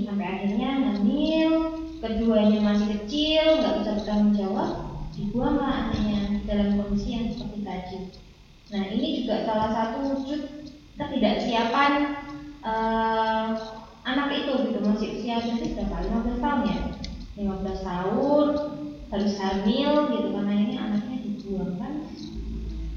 keduanya 2.28 2.60
masih 2.60 2.88
kecil 2.92 3.63
nggak 3.63 3.76
bisa 3.80 3.92
bertanggung 4.04 4.36
jawab 4.36 4.72
dibuanglah 5.16 5.72
anaknya 5.88 6.44
dalam 6.44 6.76
kondisi 6.76 7.16
yang 7.16 7.32
seperti 7.32 7.63
tadi. 7.63 8.00
Nah 8.68 8.84
ini 8.92 9.24
juga 9.24 9.48
salah 9.48 9.72
satu 9.72 9.98
wujud 10.12 10.42
ketidaksiapan 11.00 11.92
uh, 12.68 13.56
anak 14.04 14.44
itu 14.44 14.60
gitu. 14.60 14.80
Masih 14.84 15.08
usia 15.16 15.40
berarti 15.40 15.72
berapa? 15.72 16.04
15 16.04 16.44
tahun 16.44 16.62
ya? 16.68 16.78
15 17.40 17.88
tahun 17.96 18.48
harus 19.08 19.34
hamil 19.40 19.92
gitu 20.12 20.28
karena 20.36 20.54
ini 20.68 20.76
anaknya 20.76 21.18
dibuang 21.24 21.80
kan. 21.80 21.94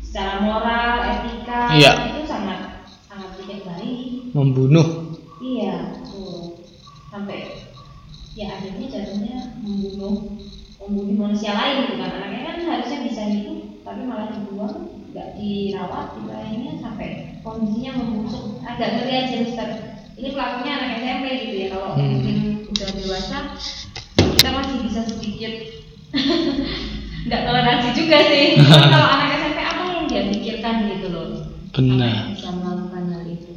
Secara 0.02 0.42
moral 0.42 0.94
etika 1.06 1.70
iya. 1.78 2.18
itu 2.18 2.26
sangat 2.26 2.82
sangat 3.06 3.30
tidak 3.38 3.62
baik. 3.62 4.34
Membunuh. 4.34 5.14
Iya 5.38 6.02
tuh 6.02 6.58
sampai 7.14 7.59
ya 8.40 8.56
akhirnya 8.56 8.86
jatuhnya 8.88 9.36
membunuh 9.60 10.40
membunuh 10.80 11.28
manusia 11.28 11.52
lain 11.52 11.84
gitu 11.84 11.94
kan. 12.00 12.10
Anaknya 12.16 12.40
kan 12.48 12.56
harusnya 12.64 12.98
bisa 13.04 13.22
hidup 13.28 13.58
tapi 13.84 14.00
malah 14.08 14.32
dibuang 14.32 15.04
nggak 15.12 15.28
dirawat 15.36 16.06
gitu 16.16 16.30
akhirnya 16.32 16.72
sampai 16.80 17.08
kondisinya 17.44 17.92
membusuk. 18.00 18.64
Agak 18.64 18.88
ngeri 18.96 19.12
aja 19.12 19.36
Mister. 19.44 19.68
Ini 20.16 20.28
pelakunya 20.36 20.72
anak 20.76 20.90
SMP 21.00 21.24
gitu 21.44 21.54
ya 21.56 21.68
kalau 21.76 21.96
hmm. 21.96 22.08
mungkin 22.08 22.36
udah 22.68 22.88
dewasa 22.96 23.36
kita 24.16 24.48
masih 24.52 24.76
bisa 24.88 25.00
sedikit 25.08 25.54
nggak 27.28 27.42
toleransi 27.44 27.88
juga 27.92 28.18
sih. 28.24 28.46
Kalau 28.92 29.08
anak 29.16 29.28
SMP 29.36 29.58
apa 29.60 29.82
yang 29.84 30.04
dia 30.08 30.22
pikirkan 30.32 30.74
gitu 30.88 31.06
loh? 31.12 31.28
Benar. 31.70 32.34
bisa 32.34 32.50
melakukan 32.50 33.04
hal 33.14 33.24
itu 33.30 33.54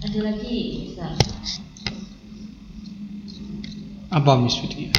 ada 0.00 0.20
lagi 0.24 0.56
bisa 0.88 1.12
apa 4.10 4.30
Miss 4.42 4.58
Widya? 4.58 4.90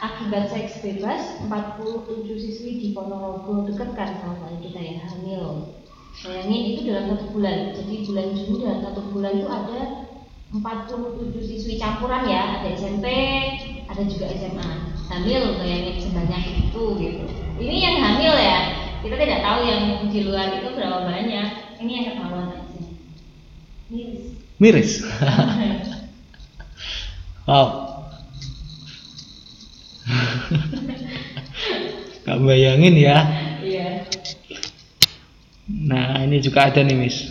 Akibat 0.00 0.50
seks 0.50 0.82
bebas, 0.82 1.38
47 1.46 2.24
siswi 2.34 2.70
di 2.80 2.88
Ponorogo 2.96 3.68
dekat 3.68 3.92
kan 3.94 4.16
sama 4.18 4.48
kita 4.58 4.80
ya 4.80 5.04
hamil 5.06 5.76
Bayangin 6.20 6.62
itu 6.74 6.80
dalam 6.90 7.14
satu 7.14 7.26
bulan. 7.32 7.72
Jadi 7.72 7.94
bulan 8.04 8.26
Juni 8.34 8.56
dalam 8.66 8.80
satu 8.82 9.00
bulan 9.14 9.32
itu 9.38 9.48
ada 9.48 9.80
47 10.50 11.38
siswi 11.38 11.78
campuran 11.78 12.26
ya, 12.26 12.60
ada 12.60 12.68
SMP, 12.74 13.06
ada 13.86 14.02
juga 14.02 14.26
SMA. 14.34 14.70
Hamil 15.06 15.42
bayangin 15.58 15.96
sebanyak 16.02 16.42
itu 16.66 16.82
gitu. 16.98 17.24
Ini 17.62 17.76
yang 17.78 17.96
hamil 18.02 18.34
ya. 18.34 18.58
Kita 19.00 19.16
tidak 19.16 19.40
tahu 19.40 19.60
yang 19.64 19.82
di 20.10 20.20
luar 20.26 20.50
itu 20.60 20.68
berapa 20.74 21.08
banyak. 21.08 21.48
Ini 21.80 21.90
yang 21.90 22.04
ketahuan 22.12 22.46
aja. 22.52 22.80
Miris. 23.88 24.22
Miris. 24.60 24.92
wow. 27.48 27.89
Gak 32.26 32.38
bayangin 32.46 32.94
ya. 32.94 33.18
Iya. 33.64 34.04
Nah, 35.70 36.18
ini 36.26 36.42
juga 36.42 36.66
ada 36.66 36.82
nih, 36.82 36.96
Miss. 36.98 37.30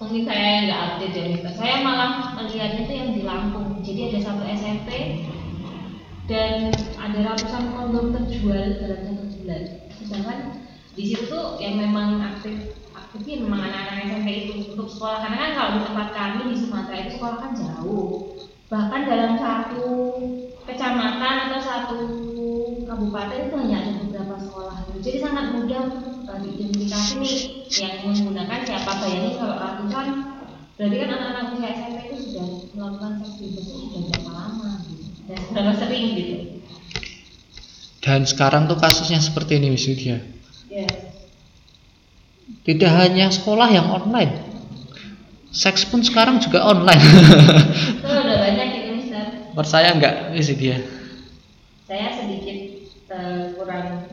Mungkin 0.00 0.22
saya 0.24 0.52
nggak 0.64 0.80
update 0.88 1.12
ya 1.12 1.24
Mika. 1.28 1.50
Saya 1.52 1.84
malah 1.84 2.32
melihatnya 2.32 2.80
itu 2.88 2.92
yang 2.96 3.10
di 3.12 3.22
Lampung. 3.28 3.84
Jadi 3.84 4.00
ada 4.08 4.18
satu 4.24 4.40
SMP 4.48 4.88
dan 6.32 6.72
ada 6.96 7.18
ratusan 7.28 7.76
kondom 7.76 8.16
terjual 8.16 8.80
dalam 8.80 9.00
satu 9.04 9.24
bulan. 9.44 9.62
Sedangkan 10.00 10.38
di 10.96 11.02
situ 11.12 11.28
tuh 11.28 11.60
yang 11.60 11.76
memang 11.76 12.24
aktif 12.24 12.72
aktifnya 12.96 13.44
memang 13.44 13.68
anak-anak 13.68 14.16
SMP 14.16 14.28
itu 14.48 14.52
untuk 14.72 14.88
sekolah 14.88 15.28
karena 15.28 15.36
kan 15.36 15.50
kalau 15.52 15.70
di 15.76 15.80
tempat 15.84 16.08
kami 16.16 16.40
di 16.52 16.56
Sumatera 16.56 16.96
itu 17.04 17.10
sekolah 17.20 17.36
kan 17.36 17.52
jauh 17.52 18.37
bahkan 18.68 19.08
dalam 19.08 19.32
satu 19.40 19.88
kecamatan 20.68 21.36
atau 21.48 21.60
satu 21.60 21.98
kabupaten 22.84 23.48
itu 23.48 23.56
hanya 23.56 23.76
ada 23.80 23.92
beberapa 24.04 24.36
sekolah 24.36 24.76
jadi 25.00 25.18
sangat 25.24 25.56
mudah 25.56 25.84
diidentifikasi 26.42 27.12
nih 27.22 27.36
yang 27.80 27.94
menggunakan 28.04 28.60
siapa 28.66 28.92
bayangin 29.00 29.32
kalau 29.38 29.56
ratusan. 29.58 30.06
Berarti 30.78 30.96
kan 31.02 31.10
anak-anak 31.10 31.44
usia 31.58 31.70
SMP 31.74 31.98
itu 32.06 32.16
sudah 32.22 32.46
melakukan 32.78 33.12
seks 33.18 33.34
bebas 33.42 33.66
itu 33.66 33.78
sudah 33.82 34.02
berapa 34.06 34.30
lama 34.30 34.70
gitu. 34.86 35.04
dan 35.26 35.38
seberapa 35.42 35.72
sering 35.74 36.04
gitu. 36.14 36.36
Dan 37.98 38.20
sekarang 38.30 38.62
tuh 38.70 38.78
kasusnya 38.78 39.18
seperti 39.18 39.58
ini 39.58 39.74
Miss 39.74 39.86
Widya. 39.90 40.22
Yeah. 40.68 40.92
tidak 42.68 42.92
hanya 42.92 43.32
sekolah 43.32 43.68
yang 43.72 43.88
online. 43.88 44.44
Seks 45.48 45.88
pun 45.88 46.04
sekarang 46.04 46.44
juga 46.44 46.60
online 46.60 47.00
itu 48.04 48.04
udah 48.04 48.36
banyak 48.36 48.68
itu 48.68 48.90
Mister 49.00 49.47
percaya 49.58 49.90
nggak? 49.98 50.30
Miss 50.30 50.46
Widya 50.46 50.98
saya 51.88 52.12
sedikit 52.12 52.58
uh, 53.08 53.56
kurang 53.56 54.04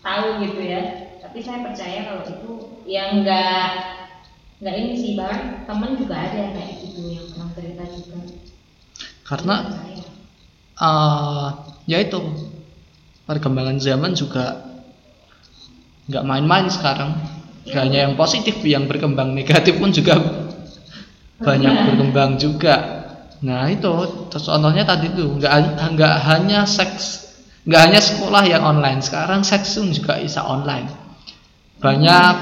tahu 0.00 0.40
gitu 0.48 0.60
ya. 0.64 0.80
Tapi 1.20 1.38
saya 1.44 1.60
percaya 1.60 2.08
kalau 2.08 2.24
itu 2.24 2.50
yang 2.88 3.20
enggak 3.20 3.68
enggak 4.58 4.74
ini 4.80 4.92
sih 4.96 5.12
bang 5.14 5.62
temen 5.68 6.00
juga 6.00 6.16
ada 6.16 6.36
yang 6.40 6.52
kayak 6.56 6.72
gitu 6.80 7.00
yang 7.12 7.24
pernah 7.28 7.48
cerita 7.52 7.84
juga. 7.92 8.16
Karena 9.28 9.56
uh, 10.80 11.46
ya 11.84 12.00
itu 12.00 12.18
perkembangan 13.28 13.76
zaman 13.76 14.16
juga 14.16 14.72
nggak 16.08 16.24
main-main 16.26 16.66
sekarang. 16.72 17.12
Ya. 17.62 17.86
hanya 17.86 18.10
yang 18.10 18.18
positif 18.18 18.58
yang 18.66 18.90
berkembang 18.90 19.38
negatif 19.38 19.78
pun 19.78 19.94
juga 19.94 20.18
banyak 21.38 21.94
berkembang 21.94 22.34
juga 22.34 23.01
nah 23.42 23.66
itu. 23.66 23.92
Contohnya 24.30 24.86
tadi 24.86 25.10
tuh 25.12 25.38
nggak 25.38 25.54
nggak 25.98 26.16
hanya 26.30 26.64
seks 26.64 27.34
nggak 27.66 27.80
hanya 27.90 28.00
sekolah 28.02 28.42
yang 28.46 28.62
online. 28.62 29.02
Sekarang 29.02 29.42
seks 29.46 29.78
pun 29.78 29.90
juga 29.94 30.18
bisa 30.18 30.42
online. 30.46 30.88
Banyak 31.82 32.34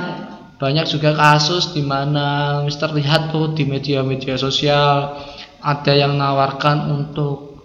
banyak 0.60 0.86
juga 0.92 1.16
kasus 1.16 1.72
di 1.72 1.80
mana 1.80 2.60
Mister 2.60 2.92
lihat 2.92 3.32
tuh 3.32 3.56
di 3.56 3.64
media-media 3.64 4.36
sosial 4.36 5.16
ada 5.60 5.92
yang 5.92 6.16
menawarkan 6.16 6.92
untuk 6.92 7.64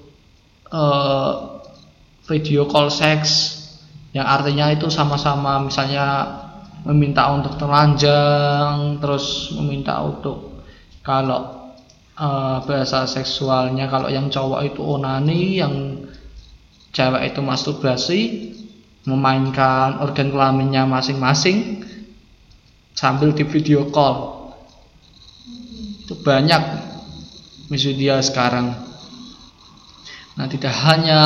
uh, 0.72 1.60
video 2.28 2.68
call 2.68 2.88
seks 2.88 3.62
yang 4.16 4.24
artinya 4.24 4.72
itu 4.72 4.88
sama-sama 4.88 5.60
misalnya 5.60 6.40
meminta 6.88 7.28
untuk 7.36 7.60
telanjang 7.60 9.00
terus 9.04 9.52
meminta 9.60 10.00
untuk 10.00 10.64
kalau 11.04 11.55
uh, 12.20 12.64
bahasa 12.64 13.08
seksualnya 13.08 13.88
kalau 13.88 14.12
yang 14.12 14.28
cowok 14.28 14.62
itu 14.74 14.82
onani 14.82 15.60
yang 15.60 15.74
cewek 16.96 17.36
itu 17.36 17.40
masturbasi 17.44 18.22
memainkan 19.06 20.02
organ 20.02 20.34
kelaminnya 20.34 20.88
masing-masing 20.90 21.86
sambil 22.96 23.36
di 23.36 23.46
video 23.46 23.88
call 23.94 24.52
itu 26.06 26.16
banyak 26.26 26.62
media 27.70 28.24
sekarang 28.24 28.74
nah 30.36 30.48
tidak 30.50 30.74
hanya 30.74 31.22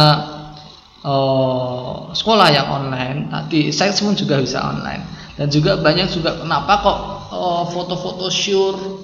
uh, 1.03 2.11
sekolah 2.11 2.47
yang 2.51 2.67
online, 2.67 3.31
tadi 3.31 3.71
saya 3.71 3.95
pun 3.95 4.15
juga 4.15 4.39
bisa 4.41 4.59
online. 4.63 5.03
Dan 5.39 5.47
juga 5.47 5.79
banyak 5.79 6.11
juga 6.11 6.35
kenapa 6.35 6.83
kok 6.83 6.99
uh, 7.31 7.63
foto-foto 7.71 8.27
sure, 8.27 8.98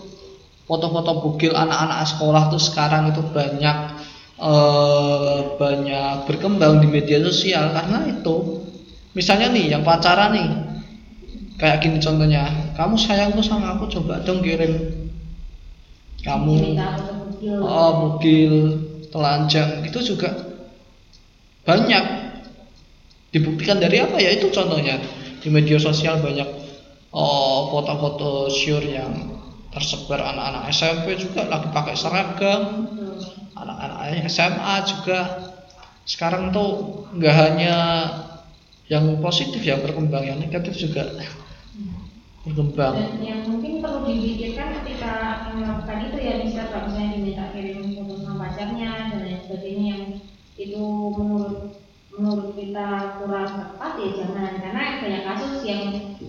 foto-foto 0.66 1.22
bugil 1.22 1.54
anak-anak 1.54 2.10
sekolah 2.10 2.50
tuh 2.50 2.62
sekarang 2.62 3.14
itu 3.14 3.22
banyak 3.22 3.78
uh, 4.42 5.56
banyak 5.62 6.26
berkembang 6.26 6.82
di 6.82 6.88
media 6.90 7.22
sosial. 7.22 7.70
Karena 7.72 8.10
itu 8.10 8.66
misalnya 9.14 9.54
nih 9.54 9.66
yang 9.78 9.84
pacaran 9.86 10.34
nih 10.34 10.50
kayak 11.56 11.80
gini 11.86 11.98
contohnya 12.04 12.74
kamu 12.76 13.00
sayang 13.00 13.32
tuh 13.32 13.46
sama 13.46 13.78
aku 13.78 13.88
coba 13.94 14.26
dong 14.26 14.42
kirim. 14.42 15.06
Kamu 16.26 16.54
oh 17.62 17.92
bugil 18.02 18.54
telanjang 19.14 19.86
itu 19.86 20.02
juga 20.02 20.34
banyak. 21.62 22.26
Dibuktikan 23.30 23.78
dari 23.78 24.00
apa 24.00 24.18
ya? 24.18 24.34
Itu 24.34 24.50
contohnya. 24.50 24.98
Di 25.46 25.54
media 25.54 25.78
sosial 25.78 26.26
banyak 26.26 26.48
oh, 27.14 27.70
foto-foto 27.70 28.50
sure 28.50 28.82
yang 28.82 29.35
tersebar 29.76 30.24
anak-anak 30.24 30.72
SMP 30.72 31.20
juga 31.20 31.52
lagi 31.52 31.68
pakai 31.76 31.96
seragam. 32.00 32.88
Anak-anak 33.60 34.24
SMA 34.32 34.76
juga. 34.88 35.20
Sekarang 36.08 36.56
tuh 36.56 37.04
nggak 37.18 37.36
hanya 37.36 37.76
yang 38.88 39.20
positif 39.20 39.60
yang 39.66 39.82
berkembang 39.84 40.24
yang 40.24 40.40
negatif 40.40 40.80
juga 40.80 41.12
berkembang. 42.46 42.94
Dan 42.94 43.20
yang 43.26 43.42
mungkin 43.50 43.82
perlu 43.82 44.06
dipikirkan 44.06 44.80
ketika 44.80 45.14
melakukan 45.58 46.14
itu 46.14 46.18
ya 46.22 46.34
bisa 46.46 46.62
kalau 46.70 46.94
misalnya 46.94 47.12
diminta 47.18 47.46
kirim 47.52 47.98
foto 47.98 48.14
sama 48.22 48.36
pacarnya 48.46 48.92
dan 49.12 49.20
lain 49.26 49.40
sebagainya 49.44 49.84
yang 49.90 50.04
itu 50.56 50.84
menurut 51.18 51.84
menurut 52.16 52.56
kita 52.56 53.20
kurang 53.20 53.50
tepat 53.60 53.92
ya 54.00 54.10
jangan. 54.24 54.52
Karena 54.62 54.84
banyak 55.02 55.24
kasus 55.26 55.54
yang 55.68 55.84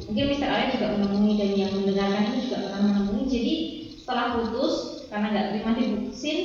mungkin 0.09 0.25
Ale 0.41 0.73
juga 0.73 0.87
menemui 0.99 1.33
dan 1.39 1.51
yang 1.55 1.71
mendengarkan 1.77 2.23
itu 2.33 2.39
juga 2.49 2.59
pernah 2.67 2.81
menemui 2.81 3.06
jadi 3.27 3.55
setelah 3.99 4.39
putus 4.39 5.07
karena 5.11 5.27
nggak 5.35 5.47
terima 5.53 5.71
diputusin 5.75 6.39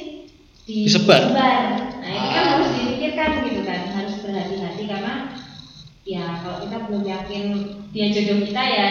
di 0.65 0.75
disebar. 0.85 1.33
Nah 1.33 1.81
ini 2.01 2.29
kan 2.33 2.43
ah. 2.45 2.49
harus 2.57 2.69
dipikirkan 2.77 3.29
gitu 3.49 3.61
kan 3.65 3.81
harus 3.93 4.15
berhati-hati 4.21 4.83
karena 4.89 5.13
ya 6.05 6.41
kalau 6.41 6.57
kita 6.65 6.77
belum 6.89 7.03
yakin 7.05 7.43
dia 7.93 8.07
jodoh 8.09 8.39
kita 8.45 8.63
ya 8.65 8.87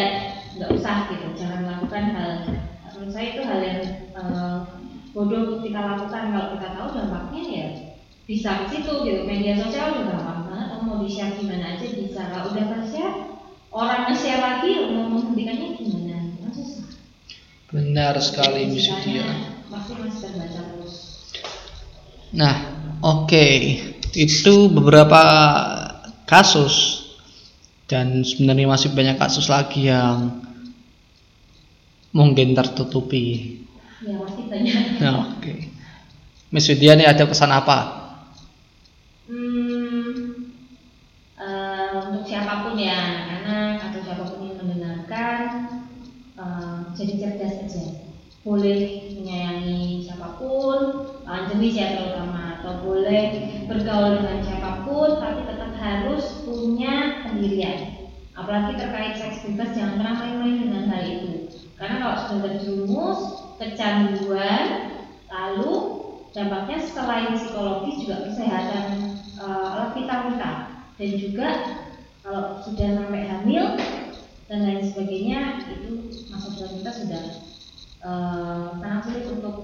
nggak 0.58 0.70
usah 0.74 0.96
gitu 1.10 1.26
jangan 1.38 1.66
melakukan 1.66 2.04
hal 2.14 2.30
menurut 2.90 3.12
saya 3.16 3.26
itu 3.32 3.42
hal 3.46 3.60
yang 3.64 3.80
uh, 4.18 4.58
bodoh 5.16 5.62
kita 5.62 5.80
lakukan. 5.80 6.22
Kalau 6.30 6.48
kita 6.58 6.68
tahu 6.74 6.88
dampaknya 6.94 7.42
ya 7.48 7.66
bisa 8.26 8.50
ke 8.62 8.64
situ 8.76 8.92
gitu. 9.06 9.20
Media 9.26 9.58
sosial 9.58 9.98
juga 9.98 10.20
gampang 10.20 10.46
banget 10.50 10.66
kamu 10.70 10.82
mau 10.86 10.98
di 11.02 11.08
share 11.10 11.34
gimana 11.38 11.78
aja 11.78 11.86
bisa. 11.86 12.20
Kalau 12.30 12.44
udah 12.54 12.64
ke 12.66 12.78
share 12.86 13.14
orang 13.70 14.10
nge-share 14.10 14.42
lagi 14.42 14.70
mau 14.90 15.06
menghentikannya 15.06 15.68
gimana 15.78 16.09
benar 17.70 18.18
sekali 18.18 18.66
Miss 18.70 18.90
dia 19.06 19.26
nah 22.30 22.56
oke. 23.02 23.26
Okay. 23.26 23.56
itu 24.14 24.70
beberapa 24.70 25.22
kasus. 26.28 27.06
Dan 27.90 28.22
sebenarnya 28.22 28.70
masih 28.70 28.94
banyak 28.94 29.18
kasus 29.18 29.50
lagi 29.50 29.90
yang 29.90 30.46
mungkin 32.14 32.54
tertutupi. 32.54 33.58
Ya 34.06 34.14
masih 34.14 34.46
banyak. 34.46 35.02
Nah, 35.02 35.26
oke. 35.26 35.42
Okay. 35.42 35.58
Miss 36.54 36.70
Widya 36.70 36.94
ini 36.94 37.02
ada 37.02 37.26
pesan 37.26 37.50
apa 37.50 38.00
boleh 48.40 49.12
menyayangi 49.20 50.08
siapa 50.08 50.40
pun, 50.40 50.78
lawan 51.28 51.44
jenis 51.52 51.76
ya 51.76 51.86
terutama, 51.96 52.60
atau 52.60 52.80
boleh 52.80 53.24
bergaul 53.68 54.16
dengan 54.16 54.40
siapa 54.40 54.70
pun, 54.88 55.20
tapi 55.20 55.44
tetap 55.44 55.72
harus 55.76 56.24
punya 56.48 57.24
pendirian. 57.28 58.08
Apalagi 58.32 58.80
terkait 58.80 59.20
seks 59.20 59.44
bebas, 59.44 59.76
jangan 59.76 60.00
pernah 60.00 60.14
main-main 60.24 60.56
dengan 60.64 60.84
hal 60.88 61.02
itu. 61.04 61.52
Karena 61.76 61.96
kalau 62.00 62.16
sudah 62.24 62.40
terjerumus, 62.48 63.20
kecanduan, 63.60 64.64
lalu 65.28 65.74
dampaknya 66.32 66.78
selain 66.80 67.36
psikologis 67.36 68.06
juga 68.06 68.16
kesehatan 68.30 68.86
uh, 69.42 69.74
alat 69.76 69.90
kita 69.98 70.16
dan 71.00 71.10
juga 71.16 71.48
kalau 72.20 72.60
sudah 72.60 72.88
sampai 73.00 73.24
hamil 73.24 73.64
dan 74.46 74.58
lain 74.68 74.82
sebagainya 74.84 75.64
itu 75.72 76.12
masa 76.28 76.68
kita 76.68 76.92
sudah 76.92 77.22
uh, 78.04 78.76
sangat 78.80 79.00
sulit 79.06 79.24
untuk 79.28 79.56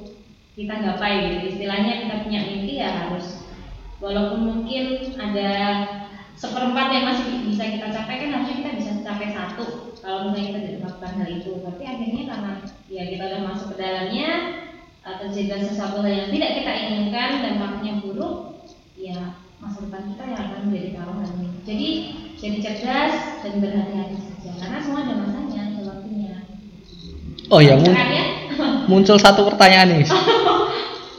kita 0.57 0.75
gapai 0.81 1.13
gitu. 1.29 1.57
Istilahnya 1.57 1.93
kita 2.07 2.15
punya 2.25 2.41
mimpi 2.49 2.75
ya 2.81 2.91
harus 3.07 3.45
walaupun 4.01 4.41
mungkin 4.45 4.85
ada 5.17 5.51
seperempat 6.37 6.93
yang 6.93 7.05
masih 7.09 7.49
bisa 7.49 7.65
kita 7.65 7.89
capai 7.89 8.17
kan 8.21 8.29
harusnya 8.37 8.57
kita 8.61 8.71
bisa 8.77 8.91
capai 9.05 9.29
satu. 9.33 9.97
Kalau 10.01 10.31
misalnya 10.31 10.47
kita 10.53 10.61
tidak 10.63 10.81
melakukan 10.87 11.13
hal 11.19 11.29
itu 11.35 11.53
tapi 11.67 11.83
akhirnya 11.83 12.23
karena 12.31 12.53
ya 12.87 13.03
kita 13.11 13.23
udah 13.27 13.41
masuk 13.43 13.67
ke 13.75 13.77
dalamnya 13.81 14.29
uh, 15.03 15.17
terjadi 15.19 15.67
sesuatu 15.67 15.99
hal 16.05 16.13
yang 16.15 16.31
tidak 16.31 16.51
kita 16.63 16.73
inginkan 16.73 17.31
dan 17.43 17.53
dampaknya 17.59 17.93
buruk 18.05 18.37
ya 18.95 19.35
masa 19.59 19.89
depan 19.89 20.13
kita 20.15 20.23
yang 20.31 20.41
akan 20.41 20.61
menjadi 20.69 20.89
taruhan 21.01 21.31
jadi 21.65 21.91
jadi 22.37 22.57
cerdas 22.61 23.15
dan 23.43 23.55
berhati-hati 23.65 24.17
saja. 24.21 24.51
Karena 24.61 24.79
semua 24.85 25.01
ada 25.09 25.15
masanya 25.25 25.47
Oh 27.47 27.63
ya, 27.63 27.79
mun 27.79 27.95
muncul 28.87 29.19
satu 29.19 29.47
pertanyaan 29.47 30.03
nih. 30.03 30.09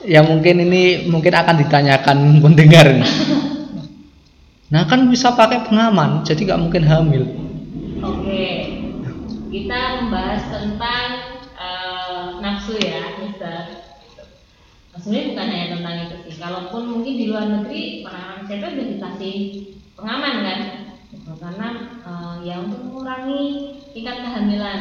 ya 0.08 0.24
mungkin 0.24 0.64
ini 0.64 1.12
mungkin 1.12 1.36
akan 1.36 1.56
ditanyakan 1.60 2.40
pendengar. 2.40 2.88
Nah 4.68 4.84
kan 4.88 5.08
bisa 5.08 5.32
pakai 5.36 5.68
pengaman, 5.68 6.24
jadi 6.28 6.44
nggak 6.48 6.62
mungkin 6.64 6.84
hamil. 6.84 7.24
Oke, 8.04 8.48
kita 9.48 9.80
membahas 10.04 10.44
tentang 10.52 11.08
uh, 11.56 12.40
nafsu 12.44 12.76
ya, 12.80 13.16
Mister. 13.20 13.88
Sebenarnya 14.98 15.30
bukan 15.32 15.48
hanya 15.54 15.68
tentang 15.78 15.96
itu 16.04 16.16
sih. 16.26 16.36
Kalaupun 16.42 16.84
mungkin 16.90 17.14
di 17.16 17.26
luar 17.30 17.48
negeri 17.48 18.04
orang 18.04 18.44
saya 18.50 18.58
udah 18.66 18.88
dikasih 18.92 19.36
pengaman 19.96 20.36
kan, 20.44 20.60
karena 21.38 21.68
uh, 22.04 22.36
ya 22.44 22.60
untuk 22.60 22.82
mengurangi 22.82 23.78
tingkat 23.96 24.26
kehamilan 24.26 24.80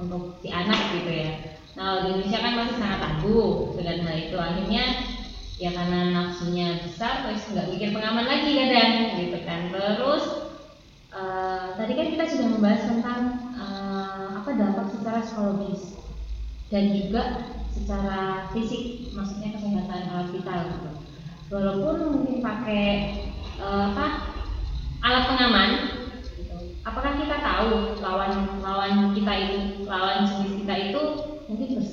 untuk 0.00 0.38
si 0.40 0.48
anak 0.48 0.80
gitu 0.96 1.12
ya. 1.12 1.32
Nah 1.76 2.08
di 2.08 2.08
Indonesia 2.16 2.40
kan 2.40 2.52
masih 2.56 2.76
sangat 2.80 3.00
tabu 3.04 3.38
dengan 3.76 4.08
hal 4.08 4.16
itu. 4.16 4.36
Akhirnya 4.40 4.84
ya 5.60 5.70
karena 5.76 6.00
nafsunya 6.12 6.80
besar 6.80 7.28
terus 7.28 7.44
nggak 7.52 7.68
mikir 7.68 7.88
pengaman 7.92 8.24
lagi 8.24 8.50
kadang 8.56 8.92
gitu 9.20 9.38
kan. 9.44 9.60
Terus 9.68 10.24
uh, 11.12 11.76
tadi 11.76 11.92
kan 11.92 12.06
kita 12.16 12.24
sudah 12.24 12.48
membahas 12.48 12.82
tentang 12.88 13.20
uh, 13.60 14.40
apa 14.40 14.50
dampak 14.56 14.86
secara 14.96 15.20
psikologis 15.20 16.00
dan 16.72 16.96
juga 16.96 17.22
secara 17.76 18.48
fisik 18.56 19.12
maksudnya 19.12 19.52
kesehatan 19.52 20.08
alat 20.08 20.28
vital 20.32 20.60
gitu. 20.72 20.90
Walaupun 21.52 21.96
mungkin 22.10 22.40
pakai 22.40 22.84
uh, 23.60 23.92
apa 23.92 24.06
alat 25.04 25.24
pengaman 25.28 25.70
apakah 26.86 27.18
kita 27.18 27.36
tahu 27.42 27.98
lawan 27.98 28.62
lawan 28.62 29.10
kita 29.10 29.32
itu 29.42 29.58
lawan 29.90 30.22
jenis 30.22 30.55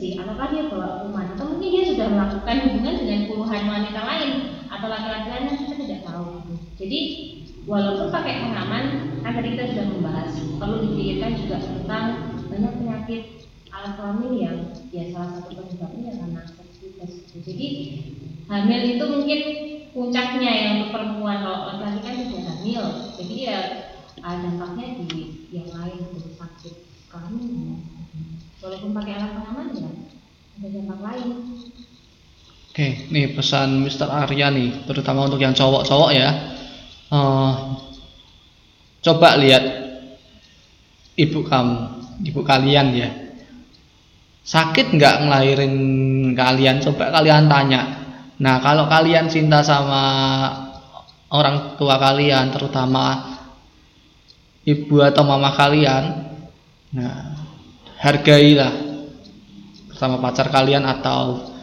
bersih 0.04 0.20
apakah 0.20 0.52
dia 0.52 0.64
bawa 0.68 1.08
kuman? 1.08 1.26
Atau 1.32 1.46
mungkin 1.56 1.70
dia 1.72 1.84
sudah 1.88 2.08
melakukan 2.12 2.56
hubungan 2.68 2.96
dengan 3.00 3.22
puluhan 3.32 3.64
wanita 3.72 4.02
lain 4.04 4.32
atau 4.68 4.88
laki-laki 4.92 5.28
lain 5.32 5.48
yang 5.48 5.58
kita 5.64 5.76
tidak 5.80 6.00
tahu 6.04 6.44
jadi 6.76 7.00
walaupun 7.64 8.12
pakai 8.12 8.44
pengaman 8.44 8.84
kan 9.24 9.32
tadi 9.40 9.56
kita 9.56 9.66
sudah 9.72 9.86
membahas 9.96 10.30
perlu 10.60 10.78
dipikirkan 10.84 11.32
juga 11.40 11.58
tentang 11.64 12.06
banyak 12.52 12.74
penyakit 12.84 13.22
alat 13.72 13.94
kelamin 13.96 14.34
yang 14.36 14.58
ya 14.92 15.04
salah 15.16 15.40
satu 15.40 15.56
penyebabnya 15.56 16.12
karena 16.20 16.42
seks 16.52 17.32
jadi 17.40 17.68
hamil 18.52 18.82
itu 18.84 19.06
mungkin 19.08 19.40
puncaknya 19.94 20.52
yang 20.52 20.74
untuk 20.84 20.90
perempuan. 20.92 21.38
Kalau 21.40 21.60
laki-laki 21.80 22.00
kan 22.04 22.16
tidak 22.28 22.44
hamil 22.52 22.84
jadi 23.16 23.36
ya 23.40 23.60
ada 24.20 24.52
dampaknya 24.52 25.00
di 25.00 25.48
yang 25.56 25.72
lain 25.72 25.96
seperti 26.12 26.32
sakit 26.36 26.76
kelamin 27.08 27.93
walaupun 28.64 28.96
pakai 28.96 29.14
alat 29.20 29.32
pengaman 29.36 29.68
ya 29.76 29.90
ada 30.60 30.68
dampak 30.72 31.00
lain 31.04 31.30
Oke, 32.74 33.06
nih 33.14 33.38
pesan 33.38 33.86
Mr. 33.86 34.10
Arya 34.10 34.50
nih, 34.50 34.90
terutama 34.90 35.30
untuk 35.30 35.38
yang 35.38 35.54
cowok-cowok 35.54 36.10
ya. 36.10 36.58
Uh, 37.14 37.78
coba 39.06 39.38
lihat 39.38 39.62
ibu 41.14 41.46
kamu, 41.46 42.02
ibu 42.26 42.42
kalian 42.42 42.98
ya. 42.98 43.14
Sakit 44.42 44.90
nggak 44.90 45.22
ngelahirin 45.22 45.76
kalian? 46.34 46.82
Coba 46.82 47.14
kalian 47.14 47.46
tanya. 47.46 47.82
Nah, 48.42 48.58
kalau 48.58 48.90
kalian 48.90 49.30
cinta 49.30 49.62
sama 49.62 50.02
orang 51.34 51.74
tua 51.82 51.98
kalian 51.98 52.54
terutama 52.54 53.34
ibu 54.64 55.02
atau 55.02 55.26
mama 55.26 55.50
kalian 55.58 56.30
nah 56.94 57.33
hargailah 58.04 58.76
sama 59.96 60.20
pacar 60.20 60.52
kalian 60.52 60.84
atau 60.84 61.56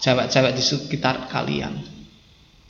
cewek-cewek 0.00 0.56
di 0.56 0.62
sekitar 0.64 1.28
kalian 1.28 1.91